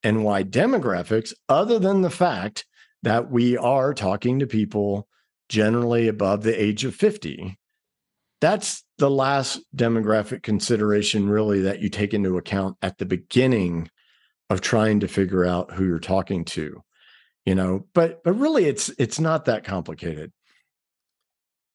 and 0.03 0.25
why 0.25 0.45
demographics 0.45 1.33
other 1.49 1.79
than 1.79 2.03
the 2.03 2.11
fact 2.11 2.67
that 3.05 3.31
we 3.31 3.57
are 3.57 3.95
talking 3.95 4.41
to 4.41 4.47
people 4.47 5.09
generally 5.49 6.09
above 6.09 6.43
the 6.43 6.63
age 6.63 6.85
of 6.85 6.95
50 6.95 7.59
that's 8.41 8.85
the 8.99 9.11
last 9.11 9.61
demographic 9.75 10.43
consideration 10.43 11.29
really 11.29 11.63
that 11.63 11.81
you 11.81 11.89
take 11.89 12.13
into 12.13 12.37
account 12.37 12.77
at 12.83 12.99
the 12.99 13.07
beginning 13.07 13.89
of 14.51 14.61
trying 14.61 15.01
to 15.01 15.09
figure 15.09 15.45
out 15.45 15.73
who 15.73 15.85
you're 15.85 15.99
talking 15.99 16.45
to 16.45 16.83
you 17.45 17.55
know? 17.55 17.87
But 17.95 18.23
but 18.25 18.33
really 18.35 18.65
it's 18.65 18.91
it's 18.99 19.21
not 19.21 19.45
that 19.47 19.65
complicated. 19.65 20.33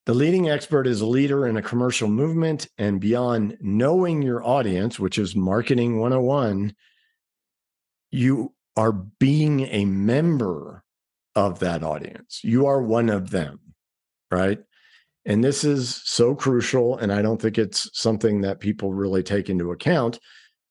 The 0.05 0.13
leading 0.13 0.49
expert 0.49 0.87
is 0.87 1.01
a 1.01 1.05
leader 1.05 1.45
in 1.45 1.57
a 1.57 1.61
commercial 1.61 2.07
movement 2.07 2.67
and 2.77 2.99
beyond 2.99 3.57
knowing 3.61 4.21
your 4.23 4.43
audience 4.43 4.99
which 4.99 5.19
is 5.19 5.35
marketing 5.35 5.99
101 5.99 6.73
you 8.11 8.55
are 8.75 8.91
being 8.91 9.61
a 9.61 9.85
member 9.85 10.83
of 11.35 11.59
that 11.59 11.83
audience. 11.83 12.41
You 12.43 12.65
are 12.65 12.81
one 12.81 13.09
of 13.09 13.29
them, 13.29 13.59
right? 14.31 14.59
And 15.25 15.43
this 15.43 15.63
is 15.63 16.01
so 16.05 16.33
crucial. 16.33 16.97
And 16.97 17.11
I 17.11 17.21
don't 17.21 17.41
think 17.41 17.57
it's 17.57 17.89
something 17.93 18.41
that 18.41 18.59
people 18.59 18.93
really 18.93 19.23
take 19.23 19.49
into 19.49 19.71
account. 19.71 20.19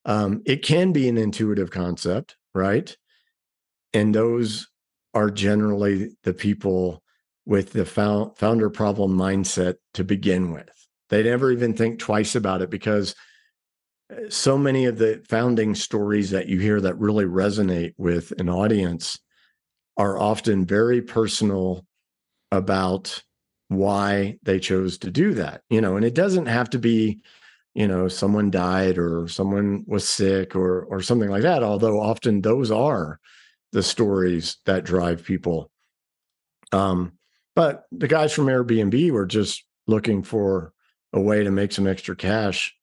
Um, 0.04 0.42
it 0.46 0.64
can 0.64 0.92
be 0.92 1.08
an 1.08 1.18
intuitive 1.18 1.70
concept, 1.70 2.36
right? 2.54 2.96
And 3.92 4.14
those 4.14 4.68
are 5.14 5.30
generally 5.30 6.10
the 6.24 6.34
people 6.34 7.02
with 7.46 7.72
the 7.72 7.84
found, 7.84 8.36
founder 8.36 8.68
problem 8.68 9.16
mindset 9.16 9.76
to 9.94 10.04
begin 10.04 10.52
with. 10.52 10.68
They 11.08 11.22
never 11.22 11.50
even 11.50 11.74
think 11.74 11.98
twice 11.98 12.34
about 12.34 12.60
it 12.60 12.70
because 12.70 13.14
uh, 14.12 14.28
so 14.28 14.58
many 14.58 14.84
of 14.84 14.98
the 14.98 15.22
founding 15.28 15.74
stories 15.74 16.30
that 16.30 16.48
you 16.48 16.60
hear 16.60 16.80
that 16.80 16.98
really 16.98 17.24
resonate 17.24 17.94
with 17.96 18.32
an 18.38 18.48
audience 18.48 19.18
are 19.98 20.18
often 20.18 20.64
very 20.64 21.02
personal 21.02 21.84
about 22.50 23.22
why 23.68 24.38
they 24.44 24.58
chose 24.58 24.96
to 24.96 25.10
do 25.10 25.34
that 25.34 25.60
you 25.68 25.80
know 25.80 25.96
and 25.96 26.04
it 26.06 26.14
doesn't 26.14 26.46
have 26.46 26.70
to 26.70 26.78
be 26.78 27.20
you 27.74 27.86
know 27.86 28.08
someone 28.08 28.50
died 28.50 28.98
or 28.98 29.28
someone 29.28 29.84
was 29.86 30.08
sick 30.08 30.56
or 30.56 30.84
or 30.84 31.02
something 31.02 31.28
like 31.28 31.42
that 31.42 31.62
although 31.62 32.00
often 32.00 32.40
those 32.40 32.70
are 32.70 33.20
the 33.72 33.82
stories 33.82 34.56
that 34.66 34.84
drive 34.84 35.24
people. 35.24 35.70
Um 36.72 37.12
but 37.54 37.84
the 37.92 38.08
guys 38.08 38.32
from 38.32 38.46
airbnb 38.46 39.10
were 39.10 39.26
just 39.26 39.64
looking 39.86 40.22
for 40.22 40.72
a 41.12 41.20
way 41.20 41.44
to 41.44 41.50
make 41.50 41.72
some 41.72 41.86
extra 41.86 42.14
cash. 42.14 42.74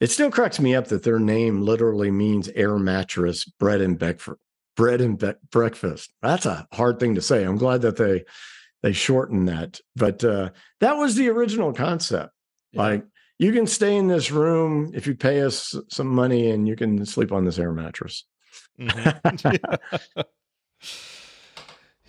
It 0.00 0.10
still 0.10 0.30
cracks 0.30 0.60
me 0.60 0.74
up 0.74 0.88
that 0.88 1.02
their 1.02 1.18
name 1.18 1.62
literally 1.62 2.10
means 2.10 2.48
air 2.48 2.78
mattress 2.78 3.44
bread 3.44 3.80
and 3.80 3.98
breakfast 3.98 4.38
bread 4.76 5.00
and 5.00 5.18
be- 5.18 5.32
breakfast 5.50 6.12
that's 6.22 6.46
a 6.46 6.66
hard 6.72 6.98
thing 6.98 7.14
to 7.14 7.20
say 7.20 7.44
i'm 7.44 7.56
glad 7.58 7.82
that 7.82 7.96
they 7.96 8.24
they 8.84 8.92
shortened 8.92 9.48
that. 9.48 9.80
But 9.96 10.22
uh, 10.22 10.50
that 10.80 10.98
was 10.98 11.14
the 11.14 11.30
original 11.30 11.72
concept. 11.72 12.34
Yeah. 12.72 12.82
Like 12.82 13.04
you 13.38 13.50
can 13.50 13.66
stay 13.66 13.96
in 13.96 14.08
this 14.08 14.30
room 14.30 14.90
if 14.92 15.06
you 15.06 15.14
pay 15.14 15.40
us 15.40 15.74
some 15.88 16.08
money, 16.08 16.50
and 16.50 16.68
you 16.68 16.76
can 16.76 17.06
sleep 17.06 17.32
on 17.32 17.46
this 17.46 17.58
air 17.58 17.72
mattress. 17.72 18.24
Mm-hmm. 18.78 20.20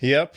yep. 0.00 0.36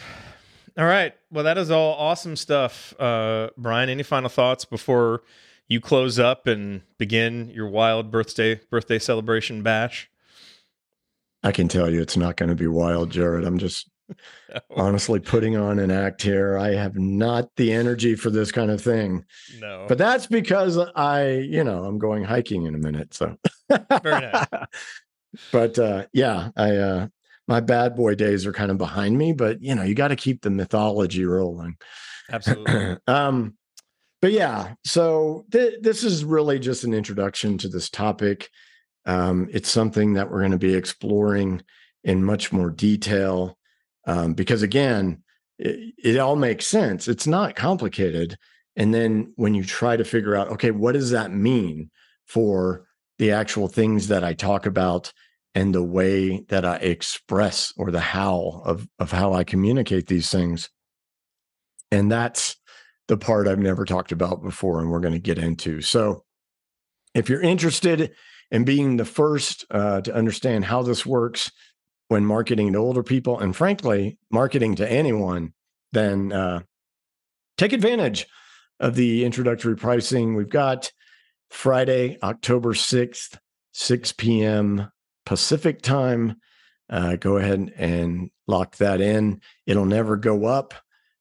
All 0.77 0.85
right. 0.85 1.13
Well, 1.29 1.43
that 1.43 1.57
is 1.57 1.71
all 1.71 1.95
awesome 1.95 2.37
stuff, 2.37 2.97
uh, 2.97 3.49
Brian. 3.57 3.89
Any 3.89 4.03
final 4.03 4.29
thoughts 4.29 4.63
before 4.63 5.23
you 5.67 5.81
close 5.81 6.19
up 6.19 6.47
and 6.47 6.83
begin 6.97 7.49
your 7.49 7.67
wild 7.67 8.11
birthday 8.11 8.61
birthday 8.69 8.97
celebration 8.97 9.61
bash? 9.61 10.09
I 11.43 11.51
can 11.51 11.67
tell 11.67 11.89
you, 11.89 12.01
it's 12.01 12.17
not 12.17 12.35
going 12.35 12.49
to 12.49 12.55
be 12.55 12.67
wild, 12.67 13.11
Jared. 13.11 13.45
I'm 13.45 13.57
just 13.57 13.89
honestly 14.75 15.19
putting 15.19 15.55
on 15.57 15.79
an 15.79 15.91
act 15.91 16.21
here. 16.21 16.57
I 16.57 16.73
have 16.73 16.97
not 16.97 17.49
the 17.55 17.71
energy 17.73 18.15
for 18.15 18.29
this 18.29 18.51
kind 18.51 18.71
of 18.71 18.81
thing. 18.81 19.25
No. 19.59 19.85
But 19.87 19.97
that's 19.97 20.27
because 20.27 20.77
I, 20.95 21.29
you 21.31 21.63
know, 21.63 21.85
I'm 21.85 21.99
going 21.99 22.23
hiking 22.23 22.65
in 22.65 22.75
a 22.75 22.79
minute. 22.79 23.13
So 23.13 23.35
very 24.03 24.21
nice. 24.21 24.45
but 25.51 25.77
uh 25.77 26.05
yeah, 26.11 26.49
I 26.55 26.75
uh 26.75 27.07
my 27.47 27.59
bad 27.59 27.95
boy 27.95 28.15
days 28.15 28.45
are 28.45 28.53
kind 28.53 28.71
of 28.71 28.77
behind 28.77 29.17
me, 29.17 29.33
but 29.33 29.61
you 29.61 29.75
know, 29.75 29.83
you 29.83 29.95
got 29.95 30.09
to 30.09 30.15
keep 30.15 30.41
the 30.41 30.49
mythology 30.49 31.25
rolling. 31.25 31.77
Absolutely. 32.31 32.97
um 33.07 33.55
but 34.21 34.33
yeah, 34.33 34.73
so 34.83 35.45
th- 35.51 35.79
this 35.81 36.03
is 36.03 36.25
really 36.25 36.59
just 36.59 36.83
an 36.83 36.93
introduction 36.93 37.57
to 37.59 37.69
this 37.69 37.89
topic. 37.89 38.49
Um, 39.09 39.49
it's 39.51 39.71
something 39.71 40.13
that 40.13 40.29
we're 40.29 40.41
going 40.41 40.51
to 40.51 40.59
be 40.59 40.75
exploring 40.75 41.63
in 42.03 42.23
much 42.23 42.51
more 42.51 42.69
detail 42.69 43.57
um, 44.05 44.33
because 44.33 44.61
again 44.61 45.23
it, 45.57 45.95
it 45.97 46.17
all 46.19 46.35
makes 46.35 46.67
sense. 46.67 47.07
It's 47.07 47.25
not 47.25 47.55
complicated. 47.55 48.37
And 48.75 48.93
then 48.93 49.33
when 49.35 49.55
you 49.55 49.63
try 49.63 49.97
to 49.97 50.03
figure 50.03 50.35
out 50.35 50.49
okay 50.49 50.69
what 50.69 50.91
does 50.91 51.09
that 51.09 51.31
mean 51.31 51.89
for 52.27 52.85
the 53.17 53.31
actual 53.31 53.67
things 53.67 54.09
that 54.09 54.23
i 54.23 54.33
talk 54.33 54.67
about 54.67 55.11
and 55.55 55.73
the 55.73 55.83
way 55.83 56.41
that 56.49 56.63
i 56.63 56.75
express 56.75 57.73
or 57.77 57.89
the 57.89 57.99
how 57.99 58.61
of 58.63 58.87
of 58.99 59.11
how 59.11 59.33
i 59.33 59.43
communicate 59.43 60.05
these 60.05 60.29
things? 60.29 60.69
And 61.91 62.11
that's 62.11 62.57
the 63.07 63.17
part 63.17 63.47
i've 63.47 63.57
never 63.57 63.85
talked 63.85 64.11
about 64.11 64.43
before 64.43 64.81
and 64.81 64.91
we're 64.91 64.99
going 64.99 65.15
to 65.15 65.19
get 65.19 65.39
into. 65.39 65.81
So 65.81 66.25
if 67.15 67.27
you're 67.27 67.41
interested 67.41 68.11
in 68.51 68.63
being 68.63 68.97
the 68.97 69.05
first 69.05 69.65
uh, 69.71 70.01
to 70.01 70.13
understand 70.13 70.65
how 70.65 70.81
this 70.81 71.05
works 71.05 71.51
when 72.07 72.25
marketing 72.25 72.73
to 72.73 72.79
older 72.79 73.03
people 73.03 73.39
and 73.39 73.55
frankly 73.55 74.17
marketing 74.31 74.75
to 74.75 74.91
anyone 74.91 75.53
then 75.91 76.31
uh, 76.31 76.61
take 77.57 77.73
advantage 77.73 78.27
of 78.79 78.95
the 78.95 79.25
introductory 79.25 79.75
pricing. 79.75 80.35
We've 80.35 80.49
got 80.49 80.91
friday 81.49 82.17
october 82.21 82.73
6th 82.73 83.37
6 83.73 84.11
p.m 84.13 84.91
pacific 85.29 85.83
time. 85.83 86.35
Uh, 86.89 87.15
go 87.15 87.37
ahead 87.37 87.71
and 87.77 88.31
lock 88.47 88.75
that 88.77 88.99
in. 88.99 89.39
It'll 89.67 89.85
never 89.85 90.17
go 90.17 90.45
up 90.45 90.73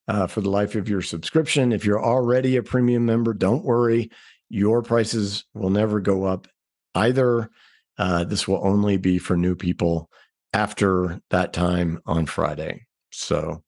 uh, 0.07 0.25
for 0.25 0.41
the 0.41 0.49
life 0.49 0.73
of 0.73 0.89
your 0.89 1.03
subscription. 1.03 1.71
If 1.71 1.85
you're 1.85 2.03
already 2.03 2.55
a 2.55 2.63
premium 2.63 3.05
member 3.05 3.35
don't 3.35 3.63
worry. 3.63 4.09
Your 4.49 4.81
prices 4.81 5.45
will 5.53 5.69
never 5.69 5.99
go 5.99 6.25
up 6.25 6.47
either 6.95 7.49
uh, 7.97 8.23
this 8.23 8.47
will 8.47 8.65
only 8.65 8.97
be 8.97 9.19
for 9.19 9.35
new 9.35 9.55
people 9.55 10.09
after 10.53 11.21
that 11.29 11.53
time 11.53 11.99
on 12.05 12.25
Friday. 12.25 12.85
So, 13.11 13.63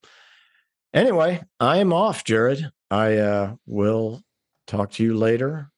anyway, 0.93 1.43
I 1.59 1.77
am 1.77 1.93
off, 1.93 2.23
Jared. 2.23 2.69
I 2.89 3.17
uh, 3.17 3.55
will 3.65 4.21
talk 4.67 4.91
to 4.91 5.03
you 5.03 5.15
later. 5.15 5.69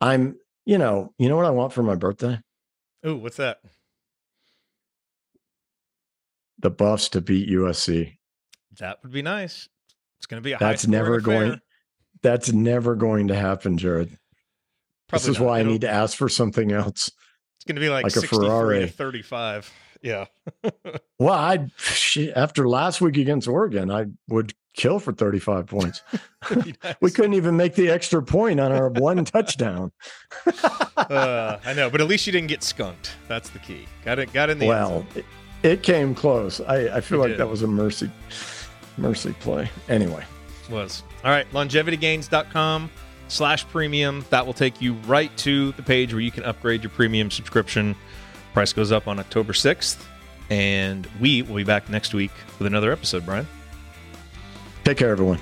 I'm, 0.00 0.36
you 0.64 0.78
know, 0.78 1.12
you 1.18 1.28
know 1.28 1.36
what 1.36 1.46
I 1.46 1.50
want 1.50 1.72
for 1.72 1.82
my 1.82 1.94
birthday? 1.94 2.38
Oh, 3.02 3.16
what's 3.16 3.36
that? 3.38 3.58
The 6.58 6.70
Buffs 6.70 7.08
to 7.10 7.20
beat 7.20 7.48
USC. 7.48 8.18
That 8.78 8.98
would 9.02 9.12
be 9.12 9.22
nice. 9.22 9.68
It's 10.18 10.26
going 10.26 10.42
to 10.42 10.44
be 10.44 10.52
a 10.52 10.58
that's 10.58 10.86
never 10.86 11.20
going. 11.20 11.60
That's 12.22 12.52
never 12.52 12.96
going 12.96 13.28
to 13.28 13.34
happen, 13.36 13.78
Jared. 13.78 14.18
Probably 15.08 15.26
this 15.26 15.28
is 15.28 15.38
not. 15.38 15.46
why 15.46 15.60
It'll, 15.60 15.70
I 15.70 15.72
need 15.72 15.80
to 15.82 15.90
ask 15.90 16.16
for 16.16 16.28
something 16.28 16.72
else. 16.72 17.10
It's 17.56 17.64
going 17.66 17.76
to 17.76 17.80
be 17.80 17.88
like, 17.88 18.04
like 18.04 18.16
a 18.16 18.26
Ferrari. 18.26 18.80
to 18.80 18.88
35. 18.88 19.72
Yeah. 20.02 20.26
well, 21.18 21.34
I 21.34 21.68
after 22.36 22.68
last 22.68 23.00
week 23.00 23.16
against 23.16 23.48
Oregon, 23.48 23.90
I 23.90 24.06
would 24.28 24.54
kill 24.74 25.00
for 25.00 25.12
35 25.12 25.66
points. 25.66 26.02
nice. 26.50 26.74
we 27.00 27.10
couldn't 27.10 27.34
even 27.34 27.56
make 27.56 27.74
the 27.74 27.88
extra 27.88 28.22
point 28.22 28.60
on 28.60 28.70
our 28.70 28.90
one 28.90 29.24
touchdown. 29.24 29.90
uh, 30.96 31.58
I 31.64 31.74
know, 31.74 31.90
but 31.90 32.00
at 32.00 32.06
least 32.06 32.26
you 32.26 32.32
didn't 32.32 32.48
get 32.48 32.62
skunked. 32.62 33.12
That's 33.26 33.50
the 33.50 33.58
key. 33.58 33.86
Got 34.04 34.18
it. 34.18 34.32
Got 34.32 34.50
in 34.50 34.58
the 34.58 34.68
well. 34.68 35.04
It, 35.14 35.24
it, 35.62 35.82
came 35.82 36.14
close. 36.14 36.60
I, 36.60 36.96
I 36.96 37.00
feel 37.00 37.18
like 37.18 37.30
did. 37.30 37.38
that 37.38 37.48
was 37.48 37.62
a 37.62 37.66
mercy 37.66 38.10
mercy 38.98 39.32
play. 39.40 39.68
Anyway, 39.88 40.24
was 40.70 41.02
all 41.24 41.30
right. 41.30 41.50
Longevitygains.com 41.50 42.90
slash 43.28 43.66
premium. 43.68 44.24
That 44.30 44.46
will 44.46 44.52
take 44.52 44.80
you 44.80 44.94
right 45.06 45.34
to 45.38 45.72
the 45.72 45.82
page 45.82 46.12
where 46.12 46.20
you 46.20 46.30
can 46.30 46.44
upgrade 46.44 46.82
your 46.82 46.90
premium 46.90 47.30
subscription. 47.30 47.94
Price 48.52 48.72
goes 48.72 48.92
up 48.92 49.06
on 49.06 49.18
October 49.18 49.52
6th, 49.52 50.04
and 50.50 51.06
we 51.20 51.42
will 51.42 51.56
be 51.56 51.64
back 51.64 51.88
next 51.88 52.14
week 52.14 52.32
with 52.58 52.66
another 52.66 52.90
episode, 52.92 53.24
Brian. 53.24 53.46
Take 54.84 54.98
care, 54.98 55.10
everyone. 55.10 55.38